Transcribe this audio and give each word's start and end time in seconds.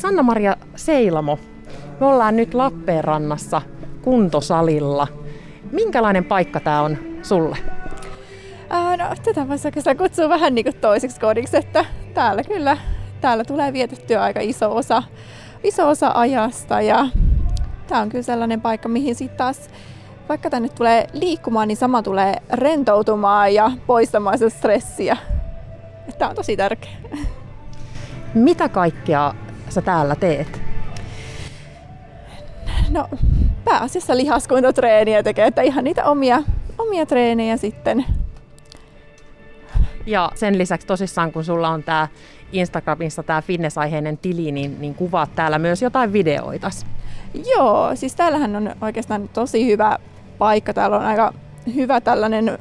Sanna-Maria 0.00 0.56
Seilamo, 0.76 1.38
me 2.00 2.06
ollaan 2.06 2.36
nyt 2.36 2.54
Lappeenrannassa 2.54 3.62
kuntosalilla. 4.02 5.08
Minkälainen 5.72 6.24
paikka 6.24 6.60
tämä 6.60 6.82
on 6.82 6.98
sulle? 7.22 7.58
Ää, 8.70 8.96
no, 8.96 9.04
tätä 9.22 9.48
voisi 9.48 9.68
oikeastaan 9.68 9.96
kutsua 9.96 10.28
vähän 10.28 10.54
niin 10.54 10.64
kuin 10.64 10.76
toiseksi 10.76 11.20
kodiksi, 11.20 11.56
että 11.56 11.84
täällä 12.14 12.42
kyllä 12.42 12.76
täällä 13.20 13.44
tulee 13.44 13.72
vietettyä 13.72 14.22
aika 14.22 14.40
iso 14.40 14.76
osa, 14.76 15.02
iso 15.64 15.88
osa 15.88 16.12
ajasta 16.14 16.80
ja 16.80 17.06
tämä 17.86 18.00
on 18.00 18.08
kyllä 18.08 18.22
sellainen 18.22 18.60
paikka, 18.60 18.88
mihin 18.88 19.14
sitten 19.14 19.38
taas 19.38 19.70
vaikka 20.28 20.50
tänne 20.50 20.68
tulee 20.68 21.06
liikkumaan, 21.12 21.68
niin 21.68 21.76
sama 21.76 22.02
tulee 22.02 22.36
rentoutumaan 22.52 23.54
ja 23.54 23.70
poistamaan 23.86 24.38
sitä 24.38 24.50
stressiä. 24.50 25.16
Tämä 26.18 26.28
on 26.28 26.36
tosi 26.36 26.56
tärkeä. 26.56 26.92
Mitä 28.34 28.68
kaikkea 28.68 29.34
sä 29.70 29.82
täällä 29.82 30.14
teet? 30.14 30.62
No 32.90 33.08
pääasiassa 33.64 34.16
lihaskuntotreeniä 34.16 35.22
tekee, 35.22 35.46
että 35.46 35.62
ihan 35.62 35.84
niitä 35.84 36.04
omia, 36.04 36.42
omia 36.78 37.06
treenejä 37.06 37.56
sitten. 37.56 38.04
Ja 40.06 40.30
sen 40.34 40.58
lisäksi 40.58 40.86
tosissaan, 40.86 41.32
kun 41.32 41.44
sulla 41.44 41.68
on 41.68 41.82
tämä 41.82 42.08
Instagramissa 42.52 43.22
tämä 43.22 43.42
fitness-aiheinen 43.42 44.18
tili, 44.18 44.52
niin, 44.52 44.80
niin 44.80 44.94
kuvaat 44.94 45.34
täällä 45.34 45.58
myös 45.58 45.82
jotain 45.82 46.12
videoita. 46.12 46.70
Joo, 47.56 47.96
siis 47.96 48.14
täällähän 48.14 48.56
on 48.56 48.70
oikeastaan 48.80 49.28
tosi 49.28 49.66
hyvä 49.66 49.98
paikka. 50.38 50.74
Täällä 50.74 50.96
on 50.96 51.04
aika 51.04 51.34
hyvä 51.74 52.00
tällainen 52.00 52.58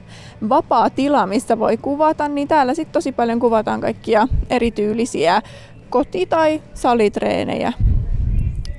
vapaa 0.50 0.90
tila, 0.90 1.26
missä 1.26 1.60
voi 1.60 1.78
kuvata, 1.78 2.28
niin 2.28 2.48
täällä 2.48 2.74
sitten 2.74 2.94
tosi 2.94 3.12
paljon 3.12 3.40
kuvataan 3.40 3.82
kaikkia 3.82 4.28
erityylisiä 4.50 5.42
koti- 5.90 6.26
tai 6.26 6.62
salitreenejä. 6.74 7.74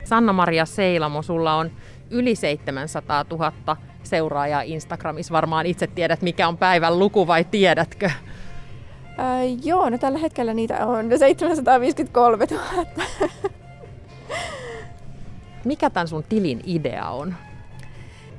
Sanna-Maria 0.05 0.66
Seilamo, 0.66 1.22
sulla 1.22 1.55
on 1.55 1.70
yli 2.11 2.34
700 2.34 3.25
000 3.30 3.77
seuraajaa 4.02 4.62
Instagramissa. 4.62 5.33
Varmaan 5.33 5.67
itse 5.67 5.86
tiedät, 5.86 6.22
mikä 6.22 6.48
on 6.48 6.58
päivän 6.58 6.98
luku 6.98 7.27
vai 7.27 7.44
tiedätkö? 7.44 8.11
Ää, 9.19 9.42
joo, 9.64 9.91
no 9.91 9.98
tällä 9.98 10.19
hetkellä 10.19 10.55
niitä 10.55 10.86
on 10.86 11.19
753 11.19 12.47
000. 12.50 12.86
Mikä 15.64 15.91
tämän 15.91 16.08
sun 16.08 16.24
tilin 16.28 16.61
idea 16.67 17.08
on? 17.08 17.34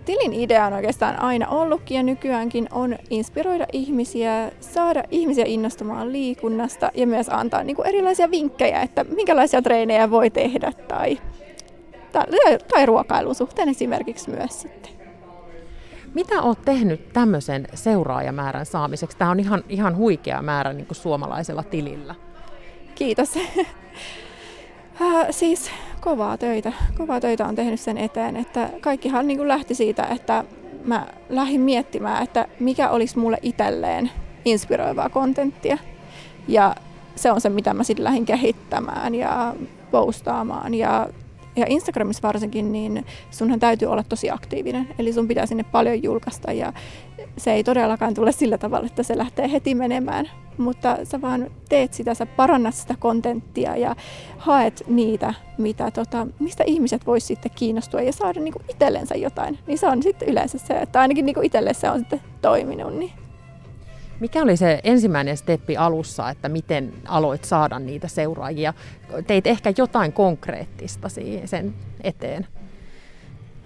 Tilin 0.06 0.34
idea 0.34 0.66
on 0.66 0.74
oikeastaan 0.74 1.22
aina 1.22 1.48
ollutkin 1.48 1.98
ja 1.98 2.04
nykyäänkin 2.04 2.68
on 2.72 2.96
inspiroida 3.10 3.66
ihmisiä, 3.74 4.52
saada 4.60 5.04
ihmisiä 5.12 5.46
innostumaan 5.48 6.12
liikunnasta 6.12 6.92
ja 6.94 7.08
myös 7.08 7.30
antaa 7.30 7.64
niin 7.64 7.76
kuin 7.76 7.88
erilaisia 7.88 8.32
vinkkejä, 8.32 8.82
että 8.82 9.04
minkälaisia 9.04 9.62
treenejä 9.62 10.12
voi 10.12 10.30
tehdä 10.30 10.72
tai, 10.88 11.18
tai, 12.12 12.26
tai 12.74 12.86
ruokailun 12.86 13.36
suhteen 13.36 13.70
esimerkiksi 13.70 14.30
myös 14.30 14.62
sitten. 14.62 14.92
Mitä 16.14 16.42
olet 16.42 16.62
tehnyt 16.66 17.14
tämmöisen 17.14 17.68
seuraajamäärän 17.74 18.66
saamiseksi? 18.66 19.18
Tämä 19.18 19.32
on 19.32 19.40
ihan, 19.40 19.64
ihan 19.70 19.98
huikea 19.98 20.42
määrä 20.42 20.74
niin 20.74 20.86
kuin 20.86 20.98
suomalaisella 20.98 21.64
tilillä. 21.64 22.16
Kiitos. 22.96 23.34
siis 25.30 25.72
kovaa 26.02 26.38
töitä. 26.38 26.74
Kovaa 26.98 27.20
töitä 27.20 27.46
on 27.46 27.56
tehnyt 27.56 27.80
sen 27.80 27.98
eteen, 27.98 28.38
että 28.38 28.70
kaikkihan 28.82 29.28
niin 29.28 29.38
kuin 29.38 29.48
lähti 29.48 29.76
siitä, 29.76 30.04
että 30.04 30.44
mä 30.86 31.08
lähdin 31.30 31.62
miettimään, 31.62 32.24
että 32.24 32.48
mikä 32.60 32.90
olisi 32.90 33.20
mulle 33.20 33.38
itselleen 33.42 34.12
inspiroivaa 34.46 35.10
kontenttia. 35.10 35.78
Ja 36.48 36.76
se 37.16 37.32
on 37.32 37.42
se, 37.42 37.50
mitä 37.50 37.74
mä 37.74 37.84
sitten 37.84 38.04
lähdin 38.04 38.26
kehittämään 38.26 39.16
ja 39.16 39.56
postaamaan 39.92 40.74
ja 40.74 41.10
ja 41.56 41.66
Instagramissa 41.70 42.28
varsinkin, 42.28 42.72
niin 42.72 43.06
sunhan 43.32 43.60
täytyy 43.60 43.88
olla 43.88 44.04
tosi 44.04 44.30
aktiivinen. 44.30 44.88
Eli 45.00 45.14
sun 45.14 45.28
pitää 45.28 45.46
sinne 45.46 45.64
paljon 45.64 46.04
julkaista 46.04 46.52
ja 46.52 46.74
se 47.38 47.54
ei 47.54 47.64
todellakaan 47.64 48.14
tule 48.14 48.32
sillä 48.32 48.58
tavalla, 48.58 48.86
että 48.86 49.04
se 49.04 49.18
lähtee 49.18 49.52
heti 49.52 49.76
menemään. 49.76 50.30
Mutta 50.58 50.98
sä 51.04 51.22
vaan 51.22 51.52
teet 51.70 51.94
sitä, 51.94 52.14
sä 52.14 52.26
parannat 52.26 52.76
sitä 52.76 52.96
kontenttia 53.00 53.76
ja 53.76 53.96
haet 54.38 54.84
niitä, 54.88 55.34
mitä, 55.58 55.92
tota, 55.92 56.28
mistä 56.40 56.64
ihmiset 56.68 57.06
vois 57.06 57.28
sitten 57.28 57.52
kiinnostua 57.56 58.02
ja 58.02 58.14
saada 58.14 58.40
niinku 58.40 58.62
itsellensä 58.70 59.16
jotain. 59.16 59.60
Niin 59.68 59.78
se 59.78 59.88
on 59.88 60.04
sitten 60.04 60.28
yleensä 60.30 60.58
se, 60.58 60.74
että 60.74 61.02
ainakin 61.02 61.26
niinku 61.26 61.42
itselle 61.42 61.74
se 61.74 61.90
on 61.90 62.00
sitten 62.00 62.22
toiminut. 62.42 62.94
Niin. 62.94 63.12
Mikä 64.22 64.42
oli 64.42 64.58
se 64.58 64.80
ensimmäinen 64.84 65.38
steppi 65.38 65.78
alussa, 65.78 66.30
että 66.30 66.50
miten 66.50 66.94
aloit 67.08 67.44
saada 67.44 67.80
niitä 67.80 68.08
seuraajia? 68.08 68.74
Teit 69.28 69.48
ehkä 69.48 69.74
jotain 69.78 70.14
konkreettista 70.14 71.10
sen 71.46 71.74
eteen? 72.04 72.48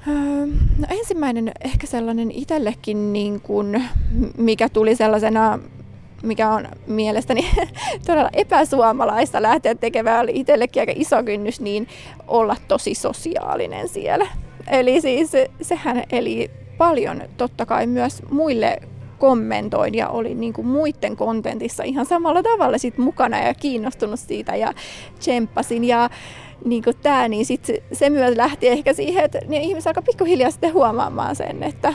Öö, 0.08 0.46
no 0.78 0.88
ensimmäinen 0.90 1.52
ehkä 1.66 1.88
sellainen 1.88 2.32
itsellekin, 2.32 3.14
niin 3.14 3.42
kuin, 3.42 3.84
mikä 4.38 4.70
tuli 4.70 4.96
sellaisena, 4.96 5.60
mikä 6.24 6.50
on 6.50 6.68
mielestäni 6.88 7.46
todella 8.08 8.30
epäsuomalaista 8.34 9.42
lähteä 9.42 9.76
tekemään, 9.76 10.24
oli 10.24 10.32
itsellekin 10.36 10.82
aika 10.82 10.94
iso 10.96 11.24
kynnys, 11.24 11.62
niin 11.62 11.88
olla 12.28 12.56
tosi 12.68 12.96
sosiaalinen 12.96 13.88
siellä. 13.88 14.28
Eli 14.68 15.02
siis 15.02 15.32
sehän 15.62 16.04
eli 16.12 16.52
paljon 16.78 17.22
totta 17.38 17.66
kai 17.66 17.88
myös 17.88 18.22
muille 18.30 18.78
kommentoin 19.20 19.96
ja 19.96 20.10
olin 20.10 20.40
niin 20.40 20.54
kuin 20.54 20.68
muiden 20.68 21.16
kontentissa 21.16 21.84
ihan 21.84 22.06
samalla 22.06 22.44
tavalla 22.44 22.78
sit 22.78 22.98
mukana 22.98 23.40
ja 23.40 23.54
kiinnostunut 23.54 24.20
siitä 24.20 24.56
ja 24.56 24.74
tsemppasin. 25.20 25.84
Ja 25.84 26.10
niin 26.66 26.84
kuin 26.84 26.96
tämä, 27.02 27.28
niin 27.28 27.46
sit 27.46 27.66
se, 27.66 27.84
se 27.94 28.10
myös 28.10 28.38
lähti 28.38 28.68
ehkä 28.68 28.94
siihen, 28.94 29.26
että 29.26 29.40
niin 29.48 29.62
ihmiset 29.62 29.88
alkoi 29.88 30.04
pikkuhiljaa 30.04 30.52
sitten 30.52 30.74
huomaamaan 30.74 31.36
sen, 31.36 31.64
että, 31.64 31.94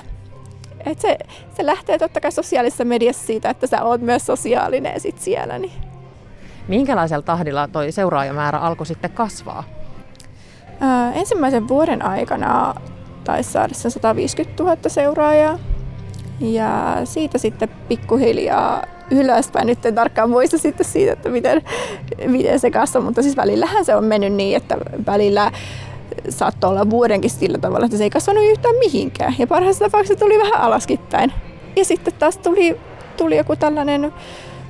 että 0.87 1.03
se, 1.03 1.19
se 1.57 1.67
lähtee 1.67 1.99
totta 1.99 2.21
kai 2.21 2.33
sosiaalisessa 2.33 2.85
mediassa 2.85 3.27
siitä, 3.27 3.51
että 3.51 3.67
sä 3.67 3.83
oot 3.83 4.01
myös 4.01 4.27
sosiaalinen 4.27 5.01
sit 5.01 5.19
siellä. 5.19 5.59
Niin. 5.59 5.73
Minkälaisella 6.69 7.23
tahdilla 7.23 7.69
toi 7.69 7.93
seuraajamäärä 7.93 8.59
alkoi 8.59 8.87
sitten 8.87 9.11
kasvaa? 9.11 9.65
Ää, 10.81 11.13
ensimmäisen 11.13 11.69
vuoden 11.69 12.05
aikana 12.05 12.75
taisi 13.25 13.53
saada 13.53 13.75
150 13.75 14.63
000 14.63 14.77
seuraajaa. 14.87 15.59
Ja 16.41 17.01
siitä 17.05 17.39
sitten 17.39 17.69
pikkuhiljaa 17.89 18.83
ylöspäin. 19.11 19.67
Nyt 19.67 19.87
en 19.87 19.95
tarkkaan 19.95 20.31
muista 20.31 20.59
sitten 20.59 20.87
siitä, 20.87 21.13
että 21.13 21.29
miten, 21.29 21.63
miten 22.27 22.61
se 22.61 22.71
kasvoi, 22.71 23.03
mutta 23.03 23.23
siis 23.23 23.37
välillähän 23.37 23.85
se 23.85 23.97
on 23.97 24.05
mennyt 24.05 24.33
niin, 24.33 24.57
että 24.57 24.77
välillä 25.07 25.53
saattoi 26.29 26.71
olla 26.71 26.91
vuodenkin 26.91 27.31
sillä 27.31 27.59
tavalla, 27.59 27.85
että 27.87 27.99
se 27.99 28.05
ei 28.05 28.11
kasvanut 28.11 28.45
yhtään 28.45 28.75
mihinkään. 28.75 29.35
Ja 29.39 29.47
parhaassa 29.47 29.85
tapauksessa 29.85 30.25
tuli 30.25 30.39
vähän 30.39 30.61
alaskin 30.61 30.99
päin. 30.99 31.33
Ja 31.77 31.85
sitten 31.85 32.15
taas 32.19 32.39
tuli, 32.39 32.81
tuli 33.17 33.37
joku 33.37 33.57
tällainen 33.57 34.13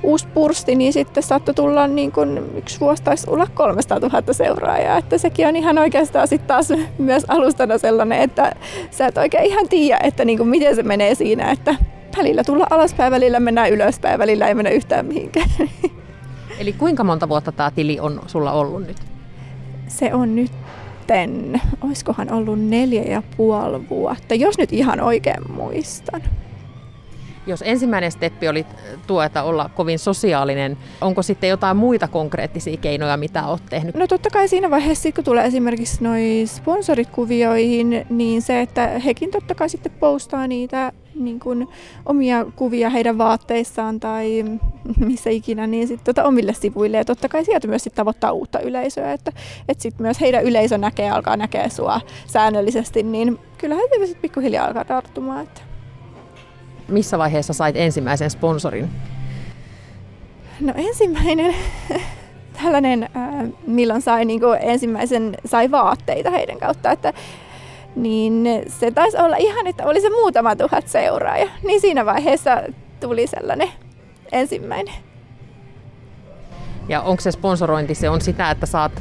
uusi 0.03 0.27
pursti, 0.33 0.75
niin 0.75 0.93
sitten 0.93 1.23
saattoi 1.23 1.55
tulla 1.55 1.87
niin 1.87 2.11
kuin 2.11 2.41
yksi 2.55 2.79
vuosi 2.79 3.03
taisi 3.03 3.29
olla 3.29 3.47
300 3.53 3.99
000 3.99 4.33
seuraajaa. 4.33 4.97
Että 4.97 5.17
sekin 5.17 5.47
on 5.47 5.55
ihan 5.55 5.77
oikeastaan 5.77 6.27
sitten 6.27 6.47
taas 6.47 6.73
myös 6.97 7.25
alustana 7.27 7.77
sellainen, 7.77 8.21
että 8.21 8.55
sä 8.91 9.07
et 9.07 9.17
oikein 9.17 9.45
ihan 9.45 9.69
tiedä, 9.69 9.99
että 10.03 10.25
niin 10.25 10.37
kuin 10.37 10.49
miten 10.49 10.75
se 10.75 10.83
menee 10.83 11.15
siinä, 11.15 11.51
että 11.51 11.75
välillä 12.17 12.43
tulla 12.43 12.67
alaspäin, 12.69 13.11
välillä 13.11 13.39
mennään 13.39 13.71
ylöspäin, 13.71 14.19
välillä 14.19 14.47
ei 14.47 14.55
mennä 14.55 14.71
yhtään 14.71 15.05
mihinkään. 15.05 15.49
Eli 16.59 16.73
kuinka 16.73 17.03
monta 17.03 17.29
vuotta 17.29 17.51
tämä 17.51 17.71
tili 17.71 17.99
on 17.99 18.21
sulla 18.27 18.51
ollut 18.51 18.87
nyt? 18.87 18.97
Se 19.87 20.13
on 20.13 20.35
nyt 20.35 20.51
olisikohan 21.81 22.31
ollut 22.33 22.59
neljä 22.59 23.03
ja 23.03 23.23
puoli 23.37 23.89
vuotta, 23.89 24.35
jos 24.35 24.57
nyt 24.57 24.73
ihan 24.73 25.01
oikein 25.01 25.51
muistan. 25.51 26.21
Jos 27.47 27.63
ensimmäinen 27.65 28.11
steppi 28.11 28.47
oli 28.47 28.65
tuo, 29.07 29.21
että 29.21 29.43
olla 29.43 29.69
kovin 29.75 29.99
sosiaalinen, 29.99 30.77
onko 31.01 31.21
sitten 31.21 31.49
jotain 31.49 31.77
muita 31.77 32.07
konkreettisia 32.07 32.77
keinoja, 32.77 33.17
mitä 33.17 33.47
olet 33.47 33.65
tehnyt? 33.69 33.95
No 33.95 34.07
totta 34.07 34.29
kai 34.29 34.47
siinä 34.47 34.69
vaiheessa, 34.69 35.11
kun 35.11 35.23
tulee 35.23 35.45
esimerkiksi 35.45 36.03
noin 36.03 36.47
sponsorit 36.47 37.09
kuvioihin, 37.09 38.05
niin 38.09 38.41
se, 38.41 38.61
että 38.61 38.87
hekin 38.87 39.31
totta 39.31 39.55
kai 39.55 39.69
sitten 39.69 39.91
postaa 39.91 40.47
niitä 40.47 40.91
niin 41.15 41.39
kuin 41.39 41.67
omia 42.05 42.45
kuvia 42.55 42.89
heidän 42.89 43.17
vaatteissaan 43.17 43.99
tai 43.99 44.43
missä 45.07 45.29
ikinä, 45.29 45.67
niin 45.67 45.87
sitten 45.87 46.15
tota 46.15 46.27
omille 46.27 46.53
sivuille. 46.53 46.97
Ja 46.97 47.05
totta 47.05 47.29
kai 47.29 47.45
sieltä 47.45 47.67
myös 47.67 47.83
sit 47.83 47.95
tavoittaa 47.95 48.31
uutta 48.31 48.59
yleisöä, 48.59 49.13
että, 49.13 49.31
että 49.67 49.81
sitten 49.81 50.03
myös 50.03 50.21
heidän 50.21 50.43
yleisö 50.43 50.77
näkee, 50.77 51.09
alkaa 51.09 51.37
näkeä 51.37 51.69
sua 51.69 52.01
säännöllisesti, 52.27 53.03
niin 53.03 53.39
kyllähän 53.57 53.85
se 53.99 54.05
sitten 54.05 54.21
pikkuhiljaa 54.21 54.67
alkaa 54.67 54.85
tarttumaan. 54.85 55.43
Että 55.43 55.70
missä 56.87 57.17
vaiheessa 57.17 57.53
sait 57.53 57.75
ensimmäisen 57.75 58.29
sponsorin? 58.29 58.89
No 60.59 60.73
ensimmäinen 60.75 61.55
tällainen, 62.63 63.03
äh, 63.03 63.49
milloin 63.67 64.01
sai 64.01 64.25
niin 64.25 64.39
kuin 64.39 64.59
ensimmäisen, 64.61 65.37
sai 65.45 65.71
vaatteita 65.71 66.29
heidän 66.29 66.59
kautta, 66.59 66.91
että 66.91 67.13
niin 67.95 68.45
se 68.67 68.91
taisi 68.91 69.17
olla 69.17 69.35
ihan, 69.35 69.67
että 69.67 69.85
oli 69.85 70.01
se 70.01 70.09
muutama 70.09 70.55
tuhat 70.55 70.87
seuraaja. 70.87 71.49
Niin 71.63 71.81
siinä 71.81 72.05
vaiheessa 72.05 72.61
tuli 72.99 73.27
sellainen 73.27 73.69
ensimmäinen. 74.31 74.93
Ja 76.89 77.01
onko 77.01 77.21
se 77.21 77.31
sponsorointi, 77.31 77.95
se 77.95 78.09
on 78.09 78.21
sitä, 78.21 78.51
että 78.51 78.65
saat 78.65 78.91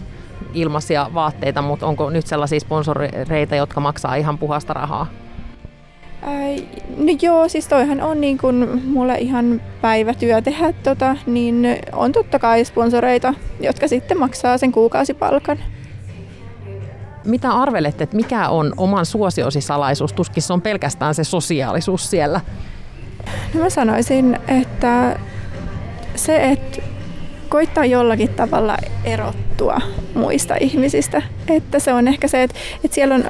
ilmaisia 0.55 1.11
vaatteita, 1.15 1.62
mutta 1.62 1.87
onko 1.87 2.11
nyt 2.11 2.26
sellaisia 2.26 2.61
sponsoreita, 2.61 3.56
jotka 3.56 3.81
maksaa 3.81 4.15
ihan 4.15 4.38
puhasta 4.38 4.73
rahaa? 4.73 5.06
Ää, 6.23 6.33
no 6.97 7.15
joo, 7.23 7.49
siis 7.49 7.69
toihan 7.69 8.01
on 8.01 8.21
niin 8.21 8.39
kun 8.39 8.81
mulle 8.85 9.19
ihan 9.19 9.61
päivätyö 9.81 10.43
tehdä 10.43 10.73
tota, 10.73 11.17
niin 11.27 11.67
on 11.93 12.13
totta 12.13 12.39
kai 12.39 12.65
sponsoreita, 12.65 13.35
jotka 13.61 13.89
sitten 13.89 14.19
maksaa 14.19 14.59
sen 14.59 14.73
kuukausipalkan. 14.73 15.59
Mitä 17.25 17.51
arvelette, 17.51 18.05
että 18.05 18.17
mikä 18.17 18.49
on 18.49 18.73
oman 18.77 19.07
suosiosi 19.07 19.61
salaisuus? 19.61 20.13
Tuskin 20.13 20.43
se 20.43 20.53
on 20.53 20.63
pelkästään 20.63 21.15
se 21.15 21.25
sosiaalisuus 21.25 22.11
siellä. 22.11 22.41
No 23.55 23.61
mä 23.61 23.71
sanoisin, 23.71 24.39
että 24.49 25.19
se, 26.15 26.51
että 26.51 26.83
koittaa 27.49 27.85
jollakin 27.85 28.29
tavalla 28.29 28.77
erottua 29.05 29.79
muista 30.15 30.55
ihmisistä. 30.61 31.23
Että 31.49 31.79
se 31.79 31.93
on 31.93 32.09
ehkä 32.09 32.29
se, 32.29 32.43
että, 32.43 32.57
että 32.85 32.95
siellä 32.95 33.15
on 33.15 33.25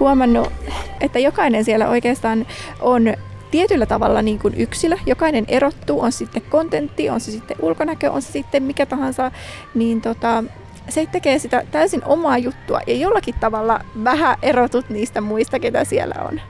huomannut, 0.00 0.52
että 1.00 1.18
jokainen 1.18 1.64
siellä 1.64 1.88
oikeastaan 1.88 2.46
on 2.80 3.14
tietyllä 3.50 3.86
tavalla 3.86 4.22
niin 4.22 4.38
kuin 4.38 4.54
yksilö. 4.54 4.96
Jokainen 5.06 5.44
erottuu, 5.48 6.00
on 6.00 6.12
sitten 6.12 6.42
kontentti, 6.42 7.10
on 7.10 7.20
se 7.20 7.30
sitten 7.30 7.56
ulkonäkö, 7.60 8.10
on 8.10 8.22
se 8.22 8.32
sitten 8.32 8.62
mikä 8.62 8.86
tahansa, 8.86 9.30
niin 9.74 10.00
tota, 10.00 10.44
se 10.88 11.06
tekee 11.12 11.38
sitä 11.38 11.62
täysin 11.70 12.04
omaa 12.04 12.38
juttua 12.38 12.80
ja 12.86 12.94
jollakin 12.94 13.34
tavalla 13.40 13.80
vähän 14.04 14.36
erotut 14.42 14.90
niistä 14.90 15.20
muista, 15.20 15.58
ketä 15.58 15.84
siellä 15.84 16.14
on. 16.28 16.40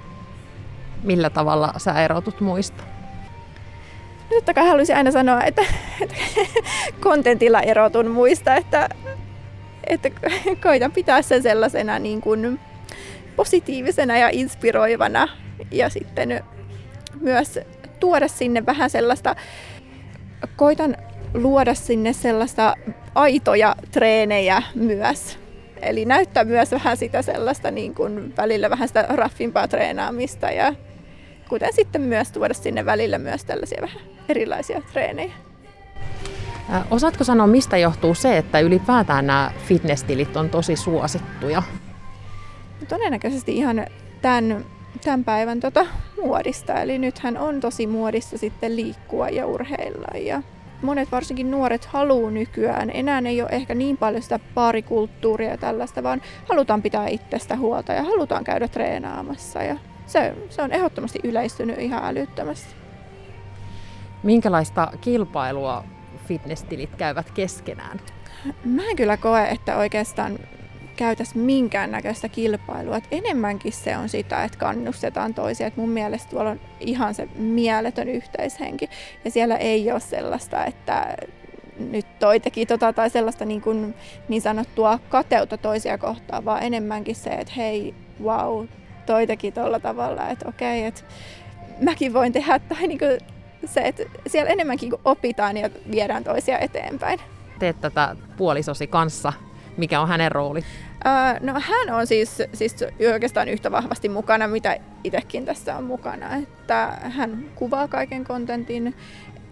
Millä 1.02 1.30
tavalla 1.30 1.72
sä 1.76 2.04
erotut 2.04 2.40
muista? 2.40 2.82
No 4.30 4.36
totta 4.36 4.54
kai 4.54 4.66
haluaisin 4.66 4.96
aina 4.96 5.10
sanoa, 5.10 5.42
että, 5.42 5.62
että 6.00 6.14
kontentilla 7.08 7.60
erotun 7.60 8.10
muista, 8.10 8.54
että, 8.54 8.88
että 9.86 10.10
koitan 10.62 10.92
pitää 10.92 11.22
sen 11.22 11.42
sellaisena 11.42 11.98
niin 11.98 12.20
kuin 12.20 12.60
positiivisena 13.36 14.18
ja 14.18 14.28
inspiroivana 14.32 15.28
ja 15.70 15.88
sitten 15.88 16.44
myös 17.20 17.58
tuoda 18.00 18.28
sinne 18.28 18.66
vähän 18.66 18.90
sellaista, 18.90 19.36
koitan 20.56 20.96
luoda 21.34 21.74
sinne 21.74 22.12
sellaista 22.12 22.76
aitoja 23.14 23.76
treenejä 23.90 24.62
myös. 24.74 25.38
Eli 25.82 26.04
näyttää 26.04 26.44
myös 26.44 26.72
vähän 26.72 26.96
sitä 26.96 27.22
sellaista 27.22 27.70
niin 27.70 27.94
kuin 27.94 28.36
välillä 28.36 28.70
vähän 28.70 28.88
sitä 28.88 29.06
raffimpaa 29.08 29.68
treenaamista 29.68 30.50
ja 30.50 30.74
kuten 31.48 31.72
sitten 31.72 32.02
myös 32.02 32.32
tuoda 32.32 32.54
sinne 32.54 32.86
välillä 32.86 33.18
myös 33.18 33.44
tällaisia 33.44 33.82
vähän 33.82 34.00
erilaisia 34.28 34.82
treenejä. 34.92 35.32
Osaatko 36.90 37.24
sanoa, 37.24 37.46
mistä 37.46 37.76
johtuu 37.76 38.14
se, 38.14 38.38
että 38.38 38.60
ylipäätään 38.60 39.26
nämä 39.26 39.50
fitness-tilit 39.68 40.36
on 40.36 40.50
tosi 40.50 40.76
suosittuja? 40.76 41.62
Todennäköisesti 42.88 43.56
ihan 43.56 43.86
tämän, 44.22 44.64
tämän 45.04 45.24
päivän 45.24 45.60
tota 45.60 45.86
muodista. 46.22 46.80
Eli 46.80 46.98
nythän 46.98 47.36
on 47.36 47.60
tosi 47.60 47.86
muodissa 47.86 48.38
sitten 48.38 48.76
liikkua 48.76 49.28
ja 49.28 49.46
urheilla. 49.46 50.18
Ja 50.18 50.42
monet 50.82 51.12
varsinkin 51.12 51.50
nuoret 51.50 51.84
haluaa 51.84 52.30
nykyään. 52.30 52.90
Enää 52.94 53.22
ei 53.26 53.42
ole 53.42 53.50
ehkä 53.52 53.74
niin 53.74 53.96
paljon 53.96 54.22
sitä 54.22 54.38
paarikulttuuria 54.54 55.50
ja 55.50 55.58
tällaista, 55.58 56.02
vaan 56.02 56.22
halutaan 56.48 56.82
pitää 56.82 57.08
itsestä 57.08 57.56
huolta 57.56 57.92
ja 57.92 58.02
halutaan 58.02 58.44
käydä 58.44 58.68
treenaamassa. 58.68 59.62
Ja 59.62 59.76
se, 60.06 60.34
se 60.50 60.62
on 60.62 60.72
ehdottomasti 60.72 61.18
yleistynyt 61.24 61.78
ihan 61.78 62.04
älyttömästi. 62.04 62.74
Minkälaista 64.22 64.92
kilpailua 65.00 65.84
fitnesstilit 66.26 66.94
käyvät 66.96 67.30
keskenään? 67.30 68.00
Mä 68.64 68.82
en 68.90 68.96
kyllä 68.96 69.16
koe, 69.16 69.48
että 69.48 69.76
oikeastaan 69.76 70.38
käytäisi 70.96 71.38
minkäännäköistä 71.38 72.28
kilpailua. 72.28 72.96
Et 72.96 73.08
enemmänkin 73.10 73.72
se 73.72 73.96
on 73.96 74.08
sitä, 74.08 74.44
että 74.44 74.58
kannustetaan 74.58 75.34
toisia. 75.34 75.66
Et 75.66 75.76
mun 75.76 75.88
mielestä 75.88 76.30
tuolla 76.30 76.50
on 76.50 76.60
ihan 76.80 77.14
se 77.14 77.28
mieletön 77.36 78.08
yhteishenki. 78.08 78.88
Ja 79.24 79.30
siellä 79.30 79.56
ei 79.56 79.92
ole 79.92 80.00
sellaista, 80.00 80.64
että 80.64 81.16
nyt 81.78 82.06
toi 82.18 82.40
teki 82.40 82.66
tota 82.66 82.92
tai 82.92 83.10
sellaista 83.10 83.44
niin, 83.44 83.60
kuin 83.60 83.94
niin 84.28 84.42
sanottua 84.42 84.98
kateutta 85.08 85.58
toisia 85.58 85.98
kohtaan, 85.98 86.44
vaan 86.44 86.62
enemmänkin 86.62 87.14
se, 87.16 87.30
että 87.30 87.52
hei, 87.56 87.94
wow, 88.22 88.66
toi 89.06 89.26
teki 89.26 89.52
tuolla 89.52 89.80
tavalla, 89.80 90.28
että 90.28 90.48
okei, 90.48 90.84
että 90.84 91.02
mäkin 91.80 92.12
voin 92.12 92.32
tehdä. 92.32 92.58
Tai 92.58 92.86
niin 92.86 92.98
kuin 92.98 93.18
se, 93.64 93.80
että 93.80 94.02
siellä 94.26 94.50
enemmänkin 94.50 94.92
opitaan 95.04 95.56
ja 95.56 95.70
viedään 95.90 96.24
toisia 96.24 96.58
eteenpäin. 96.58 97.20
Teet 97.58 97.80
tätä 97.80 98.16
puolisosi 98.36 98.86
kanssa. 98.86 99.32
Mikä 99.76 100.00
on 100.00 100.08
hänen 100.08 100.32
rooli? 100.32 100.64
no 101.40 101.52
hän 101.60 101.94
on 101.94 102.06
siis, 102.06 102.38
siis 102.52 102.76
oikeastaan 103.12 103.48
yhtä 103.48 103.70
vahvasti 103.70 104.08
mukana, 104.08 104.48
mitä 104.48 104.76
itsekin 105.04 105.44
tässä 105.44 105.76
on 105.76 105.84
mukana. 105.84 106.34
Että 106.36 106.98
hän 107.02 107.44
kuvaa 107.54 107.88
kaiken 107.88 108.24
kontentin, 108.24 108.94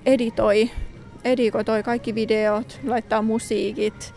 editoi, 0.07 0.71
editoi 1.25 1.83
kaikki 1.83 2.15
videot, 2.15 2.81
laittaa 2.87 3.23
musiikit. 3.23 4.15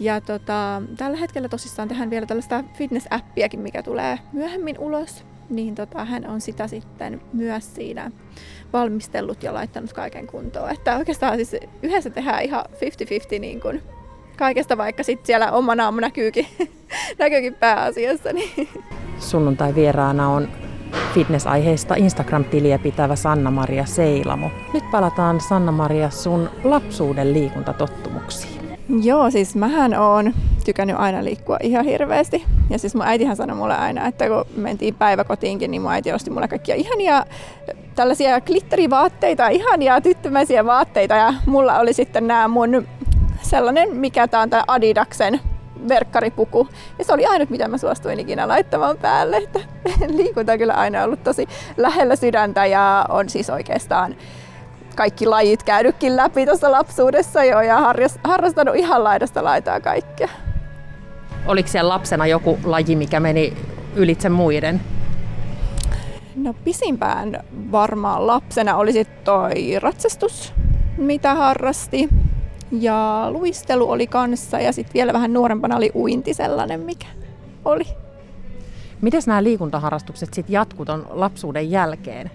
Ja 0.00 0.20
tota, 0.20 0.82
tällä 0.96 1.16
hetkellä 1.16 1.48
tosissaan 1.48 1.88
tehdään 1.88 2.10
vielä 2.10 2.26
tällaista 2.26 2.64
fitness-appiakin, 2.74 3.60
mikä 3.60 3.82
tulee 3.82 4.18
myöhemmin 4.32 4.78
ulos. 4.78 5.24
Niin 5.50 5.74
tota, 5.74 6.04
hän 6.04 6.26
on 6.26 6.40
sitä 6.40 6.66
sitten 6.66 7.20
myös 7.32 7.74
siinä 7.74 8.10
valmistellut 8.72 9.42
ja 9.42 9.54
laittanut 9.54 9.92
kaiken 9.92 10.26
kuntoon. 10.26 10.70
Että 10.70 10.96
oikeastaan 10.96 11.36
siis 11.36 11.56
yhdessä 11.82 12.10
tehdään 12.10 12.42
ihan 12.42 12.64
50-50 13.36 13.38
niin 13.40 13.60
kuin 13.60 13.82
kaikesta, 14.36 14.78
vaikka 14.78 15.02
sitten 15.02 15.26
siellä 15.26 15.52
oma 15.52 15.74
naamu 15.74 16.00
näkyykin, 16.00 16.46
näkyykin 17.18 17.54
pääasiassa. 17.54 18.32
Niin. 18.32 18.68
Sunnuntai 19.18 19.74
vieraana 19.74 20.28
on 20.28 20.48
fitness-aiheista 21.14 21.94
Instagram-tiliä 21.94 22.78
pitävä 22.78 23.16
Sanna-Maria 23.16 23.84
Seilamo. 23.84 24.50
Nyt 24.74 24.90
palataan 24.90 25.40
Sanna-Maria 25.40 26.10
sun 26.10 26.50
lapsuuden 26.64 27.32
liikuntatottumuksiin. 27.32 28.56
Joo, 29.02 29.30
siis 29.30 29.54
mähän 29.54 29.94
oon 29.94 30.32
tykännyt 30.64 30.96
aina 30.98 31.24
liikkua 31.24 31.56
ihan 31.62 31.84
hirveästi. 31.84 32.44
Ja 32.70 32.78
siis 32.78 32.94
mun 32.94 33.06
äitihän 33.06 33.36
sanoi 33.36 33.56
mulle 33.56 33.76
aina, 33.76 34.06
että 34.06 34.28
kun 34.28 34.44
mentiin 34.56 34.94
päiväkotiinkin, 34.94 35.70
niin 35.70 35.82
mun 35.82 35.92
äiti 35.92 36.12
osti 36.12 36.30
mulle 36.30 36.48
kaikkia 36.48 36.74
ihania 36.74 37.24
tällaisia 37.94 38.40
glitterivaatteita, 38.40 39.48
ihania 39.48 40.00
tyttömäisiä 40.00 40.64
vaatteita. 40.64 41.14
Ja 41.14 41.34
mulla 41.46 41.78
oli 41.78 41.92
sitten 41.92 42.26
nämä 42.26 42.48
mun 42.48 42.86
sellainen, 43.50 43.96
mikä 43.96 44.28
tämä 44.28 44.42
on 44.42 44.50
tämä 44.50 44.64
Adidaksen 44.66 45.40
verkkaripuku. 45.88 46.68
Ja 46.98 47.04
se 47.04 47.12
oli 47.12 47.26
ainut, 47.26 47.50
mitä 47.50 47.68
mä 47.68 47.78
suostuin 47.78 48.20
ikinä 48.20 48.48
laittamaan 48.48 48.96
päälle. 48.96 49.36
Että 49.36 49.60
liikunta 50.16 50.52
on 50.52 50.58
kyllä 50.58 50.74
aina 50.74 51.04
ollut 51.04 51.24
tosi 51.24 51.46
lähellä 51.76 52.16
sydäntä 52.16 52.66
ja 52.66 53.06
on 53.08 53.28
siis 53.28 53.50
oikeastaan 53.50 54.16
kaikki 54.96 55.26
lajit 55.26 55.62
käynytkin 55.62 56.16
läpi 56.16 56.46
tuossa 56.46 56.70
lapsuudessa 56.70 57.44
jo 57.44 57.60
ja 57.60 57.94
harrastanut 58.24 58.76
ihan 58.76 59.04
laidasta 59.04 59.44
laitaa 59.44 59.80
kaikkea. 59.80 60.28
Oliko 61.46 61.68
siellä 61.68 61.88
lapsena 61.88 62.26
joku 62.26 62.58
laji, 62.64 62.96
mikä 62.96 63.20
meni 63.20 63.56
ylitse 63.96 64.28
muiden? 64.28 64.80
No 66.36 66.54
pisimpään 66.64 67.44
varmaan 67.72 68.26
lapsena 68.26 68.76
olisi 68.76 69.04
toi 69.04 69.78
ratsastus, 69.80 70.54
mitä 70.96 71.34
harrasti. 71.34 72.08
Ja 72.70 73.26
luistelu 73.30 73.90
oli 73.90 74.06
kanssa 74.06 74.60
ja 74.60 74.72
sitten 74.72 74.94
vielä 74.94 75.12
vähän 75.12 75.32
nuorempana 75.32 75.76
oli 75.76 75.90
uinti 75.94 76.34
sellainen, 76.34 76.80
mikä 76.80 77.06
oli. 77.64 77.84
Miten 79.00 79.22
nämä 79.26 79.42
liikuntaharrastukset 79.42 80.34
sitten 80.34 80.52
jatkuu 80.52 80.86
lapsuuden 81.10 81.70
jälkeen? 81.70 82.30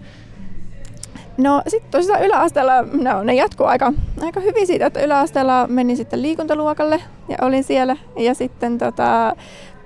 No 1.38 1.62
sitten 1.68 1.92
tosiaan 1.92 2.24
yläasteella, 2.24 2.82
no, 2.82 3.24
ne 3.24 3.34
jatkuu 3.34 3.66
aika, 3.66 3.94
aika 4.22 4.40
hyvin 4.40 4.68
siitä, 4.68 4.86
että 4.86 5.02
yläasteella 5.02 5.68
menin 5.68 5.98
sitten 5.98 6.22
liikuntaluokalle 6.22 7.02
ja 7.30 7.38
olin 7.42 7.64
siellä. 7.64 7.98
Ja 8.18 8.34
sitten 8.34 8.78
tota, 8.78 9.36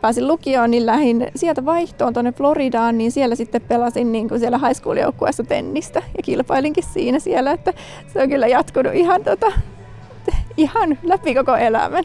pääsin 0.02 0.28
lukioon, 0.28 0.72
niin 0.72 0.86
lähdin 0.86 1.28
sieltä 1.36 1.66
vaihtoon 1.66 2.14
tuonne 2.14 2.32
Floridaan, 2.32 2.98
niin 2.98 3.12
siellä 3.12 3.36
sitten 3.36 3.62
pelasin 3.62 4.12
niin 4.12 4.30
kuin 4.30 4.40
siellä 4.40 4.58
high 4.58 4.74
school 4.74 4.98
joukkueessa 4.98 5.44
tennistä 5.44 6.04
ja 6.18 6.24
kilpailinkin 6.24 6.84
siinä 6.84 7.20
siellä, 7.20 7.52
että 7.52 7.74
se 8.14 8.22
on 8.22 8.30
kyllä 8.30 8.48
jatkunut 8.48 8.94
ihan 8.94 9.24
tota, 9.24 9.52
ihan 10.58 10.98
läpi 11.04 11.36
koko 11.36 11.56
elämän. 11.56 12.04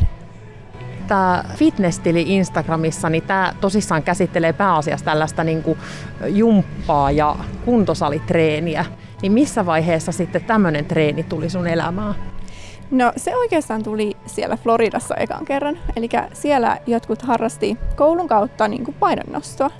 Tämä 1.08 1.44
fitness-tili 1.54 2.22
Instagramissa, 2.26 3.10
niin 3.10 3.22
tämä 3.22 3.54
tosissaan 3.60 4.02
käsittelee 4.02 4.52
pääasiassa 4.52 5.04
tällaista 5.04 5.44
niin 5.44 5.62
kuin 5.62 5.78
jumppaa 6.26 7.10
ja 7.10 7.36
kuntosalitreeniä. 7.64 8.84
Niin 9.22 9.32
missä 9.32 9.66
vaiheessa 9.66 10.12
sitten 10.12 10.44
tämmöinen 10.44 10.84
treeni 10.84 11.22
tuli 11.22 11.50
sun 11.50 11.66
elämään? 11.66 12.14
No 12.90 13.12
se 13.16 13.36
oikeastaan 13.36 13.82
tuli 13.82 14.16
siellä 14.26 14.56
Floridassa 14.56 15.14
ekan 15.14 15.44
kerran. 15.44 15.78
Eli 15.96 16.08
siellä 16.32 16.78
jotkut 16.86 17.22
harrasti 17.22 17.78
koulun 17.96 18.28
kautta 18.28 18.68
niin 18.68 18.84
kuin 18.84 18.96
painonnostoa. 19.00 19.70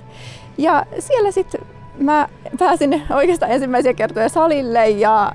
Ja 0.57 0.85
siellä 0.99 1.31
sitten 1.31 1.61
mä 1.99 2.29
pääsin 2.59 3.01
oikeastaan 3.09 3.51
ensimmäisiä 3.51 3.93
kertoja 3.93 4.29
salille 4.29 4.89
ja 4.89 5.31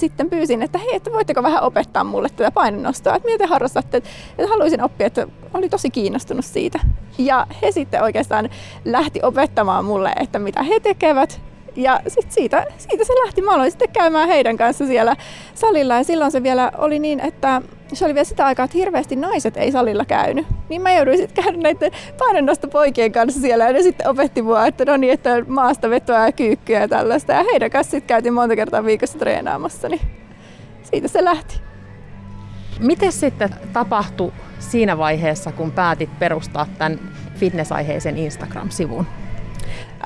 sitten 0.00 0.30
pyysin, 0.30 0.62
että 0.62 0.78
hei, 0.78 0.96
että 0.96 1.12
voitteko 1.12 1.42
vähän 1.42 1.62
opettaa 1.62 2.04
mulle 2.04 2.28
tätä 2.28 2.50
painonnostoa, 2.50 3.14
että 3.14 3.28
mitä 3.28 3.38
te 3.38 3.46
harrastatte, 3.46 3.96
että, 3.96 4.10
että 4.38 4.50
haluaisin 4.50 4.82
oppia, 4.82 5.06
että 5.06 5.28
oli 5.54 5.68
tosi 5.68 5.90
kiinnostunut 5.90 6.44
siitä. 6.44 6.80
Ja 7.18 7.46
he 7.62 7.72
sitten 7.72 8.02
oikeastaan 8.02 8.50
lähti 8.84 9.20
opettamaan 9.22 9.84
mulle, 9.84 10.12
että 10.20 10.38
mitä 10.38 10.62
he 10.62 10.80
tekevät, 10.80 11.40
ja 11.76 12.00
sit 12.08 12.32
siitä, 12.32 12.66
siitä 12.78 13.04
se 13.04 13.12
lähti. 13.24 13.42
Mä 13.42 13.54
aloin 13.54 13.70
sitten 13.70 13.88
käymään 13.92 14.28
heidän 14.28 14.56
kanssa 14.56 14.86
siellä 14.86 15.16
salilla 15.54 15.94
ja 15.94 16.04
silloin 16.04 16.32
se 16.32 16.42
vielä 16.42 16.72
oli 16.78 16.98
niin, 16.98 17.20
että 17.20 17.62
se 17.92 18.04
oli 18.04 18.14
vielä 18.14 18.24
sitä 18.24 18.46
aikaa, 18.46 18.64
että 18.64 18.78
hirveästi 18.78 19.16
naiset 19.16 19.56
ei 19.56 19.72
salilla 19.72 20.04
käynyt. 20.04 20.46
Niin 20.68 20.82
mä 20.82 20.92
jouduin 20.92 21.18
sitten 21.18 21.44
käydä 21.44 21.58
näiden 21.58 21.90
painonnosta 22.18 22.68
poikien 22.68 23.12
kanssa 23.12 23.40
siellä 23.40 23.64
ja 23.64 23.72
ne 23.72 23.82
sitten 23.82 24.08
opetti 24.08 24.42
mua, 24.42 24.66
että 24.66 24.84
no 24.84 24.96
niin, 24.96 25.12
että 25.12 25.44
maasta 25.46 25.90
vetoa 25.90 26.26
ja 26.26 26.32
kyykkyä 26.32 26.80
ja 26.80 26.88
tällaista. 26.88 27.32
Ja 27.32 27.44
heidän 27.52 27.70
kanssa 27.70 27.90
sitten 27.90 28.08
käytiin 28.08 28.34
monta 28.34 28.56
kertaa 28.56 28.84
viikossa 28.84 29.18
treenaamassa, 29.18 29.88
niin 29.88 30.00
siitä 30.82 31.08
se 31.08 31.24
lähti. 31.24 31.60
Miten 32.80 33.12
sitten 33.12 33.54
tapahtui 33.72 34.32
siinä 34.58 34.98
vaiheessa, 34.98 35.52
kun 35.52 35.72
päätit 35.72 36.18
perustaa 36.18 36.66
tämän 36.78 37.00
fitnessaiheisen 37.34 38.16
Instagram-sivun? 38.16 39.06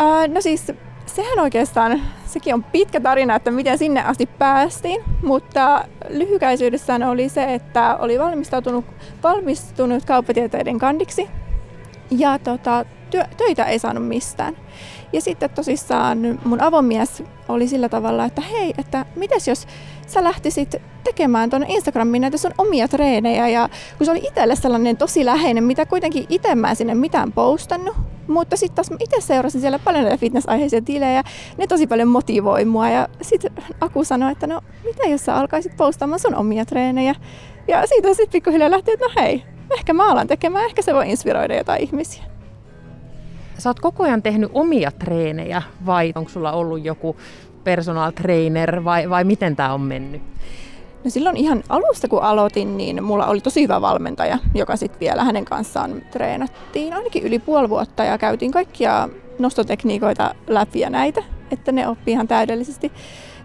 Äh, 0.00 0.28
no 0.28 0.40
siis 0.40 0.72
sehän 1.16 1.38
oikeastaan, 1.38 2.00
sekin 2.26 2.54
on 2.54 2.64
pitkä 2.64 3.00
tarina, 3.00 3.34
että 3.34 3.50
miten 3.50 3.78
sinne 3.78 4.02
asti 4.02 4.26
päästiin, 4.26 5.02
mutta 5.22 5.84
lyhykäisyydessään 6.08 7.02
oli 7.02 7.28
se, 7.28 7.54
että 7.54 7.96
oli 7.96 8.18
valmistautunut, 8.18 8.84
valmistunut 9.22 10.04
kauppatieteiden 10.04 10.78
kandiksi 10.78 11.28
ja 12.10 12.38
tota, 12.38 12.84
työ, 13.10 13.24
töitä 13.36 13.64
ei 13.64 13.78
saanut 13.78 14.08
mistään. 14.08 14.56
Ja 15.12 15.20
sitten 15.20 15.50
tosissaan 15.50 16.38
mun 16.44 16.60
avomies 16.60 17.22
oli 17.48 17.68
sillä 17.68 17.88
tavalla, 17.88 18.24
että 18.24 18.40
hei, 18.40 18.74
että 18.78 19.06
mites 19.16 19.48
jos 19.48 19.66
sä 20.06 20.24
lähtisit 20.24 20.76
tekemään 21.04 21.50
tuonne 21.50 21.66
Instagramiin 21.68 22.20
näitä 22.20 22.36
sun 22.36 22.54
omia 22.58 22.88
treenejä 22.88 23.48
ja 23.48 23.68
kun 23.98 24.04
se 24.04 24.10
oli 24.10 24.22
itselle 24.28 24.56
sellainen 24.56 24.96
tosi 24.96 25.24
läheinen, 25.24 25.64
mitä 25.64 25.86
kuitenkin 25.86 26.26
itse 26.28 26.54
mä 26.54 26.74
sinne 26.74 26.94
mitään 26.94 27.32
postannut, 27.32 27.96
mutta 28.30 28.56
sitten 28.56 28.76
taas 28.76 29.00
itse 29.00 29.20
seurasin 29.20 29.60
siellä 29.60 29.78
paljon 29.78 30.04
näitä 30.04 30.16
fitness-aiheisia 30.16 30.82
tilejä, 30.82 31.22
ne 31.58 31.66
tosi 31.66 31.86
paljon 31.86 32.08
motivoi 32.08 32.64
mua 32.64 32.88
ja 32.88 33.08
sitten 33.22 33.52
Aku 33.80 34.04
sanoi, 34.04 34.32
että 34.32 34.46
no 34.46 34.60
mitä 34.84 35.08
jos 35.08 35.24
sä 35.24 35.36
alkaisit 35.36 35.76
postaamaan 35.76 36.20
sun 36.20 36.34
omia 36.34 36.64
treenejä 36.64 37.14
ja 37.68 37.86
siitä 37.86 38.08
sitten 38.08 38.32
pikkuhiljaa 38.32 38.70
lähti, 38.70 38.90
että 38.90 39.06
no 39.06 39.12
hei, 39.16 39.44
ehkä 39.78 39.92
mä 39.92 40.10
alan 40.10 40.26
tekemään, 40.26 40.64
ehkä 40.64 40.82
se 40.82 40.94
voi 40.94 41.10
inspiroida 41.10 41.56
jotain 41.56 41.82
ihmisiä. 41.82 42.24
Sä 43.58 43.70
oot 43.70 43.80
koko 43.80 44.02
ajan 44.02 44.22
tehnyt 44.22 44.50
omia 44.54 44.90
treenejä 44.90 45.62
vai 45.86 46.12
onko 46.14 46.30
sulla 46.30 46.52
ollut 46.52 46.84
joku 46.84 47.16
personal 47.64 48.10
trainer 48.10 48.84
vai, 48.84 49.10
vai 49.10 49.24
miten 49.24 49.56
tämä 49.56 49.74
on 49.74 49.80
mennyt? 49.80 50.22
No 51.04 51.10
silloin 51.10 51.36
ihan 51.36 51.62
alusta 51.68 52.08
kun 52.08 52.22
aloitin, 52.22 52.76
niin 52.76 53.04
mulla 53.04 53.26
oli 53.26 53.40
tosi 53.40 53.62
hyvä 53.62 53.80
valmentaja, 53.80 54.38
joka 54.54 54.76
sitten 54.76 55.00
vielä 55.00 55.24
hänen 55.24 55.44
kanssaan 55.44 56.02
treenattiin 56.10 56.92
ainakin 56.92 57.22
yli 57.22 57.38
puoli 57.38 57.68
vuotta 57.68 58.04
ja 58.04 58.18
käytiin 58.18 58.52
kaikkia 58.52 59.08
nostotekniikoita 59.38 60.34
läpi 60.46 60.80
ja 60.80 60.90
näitä, 60.90 61.22
että 61.50 61.72
ne 61.72 61.88
oppii 61.88 62.12
ihan 62.12 62.28
täydellisesti. 62.28 62.92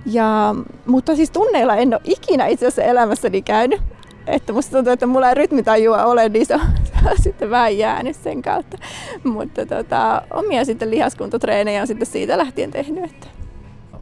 Ja, 0.06 0.56
mutta 0.86 1.16
siis 1.16 1.32
tunneilla 1.32 1.76
en 1.76 1.94
ole 1.94 2.02
ikinä 2.04 2.48
itse 2.48 2.68
asiassa 2.68 2.84
elämässäni 2.84 3.42
käynyt. 3.42 3.82
Että 4.28 4.54
musta 4.54 4.72
tuntuu, 4.72 4.94
että 4.94 5.08
mulla 5.08 5.30
ei 5.30 5.36
rytmitajua 5.36 6.06
ole, 6.06 6.30
niin 6.30 6.46
se 6.46 6.56
on, 6.56 6.62
se 6.84 7.10
on 7.10 7.18
sitten 7.22 7.50
vähän 7.50 7.78
jäänyt 7.78 8.16
sen 8.16 8.42
kautta. 8.42 8.78
Mutta 9.24 9.66
tota, 9.66 10.22
omia 10.32 10.66
sitten 10.66 10.92
lihaskuntotreenejä 10.92 11.82
on 11.82 11.88
sitten 11.88 12.08
siitä 12.08 12.38
lähtien 12.38 12.72
tehnyt. 12.72 13.04
Että. 13.04 13.28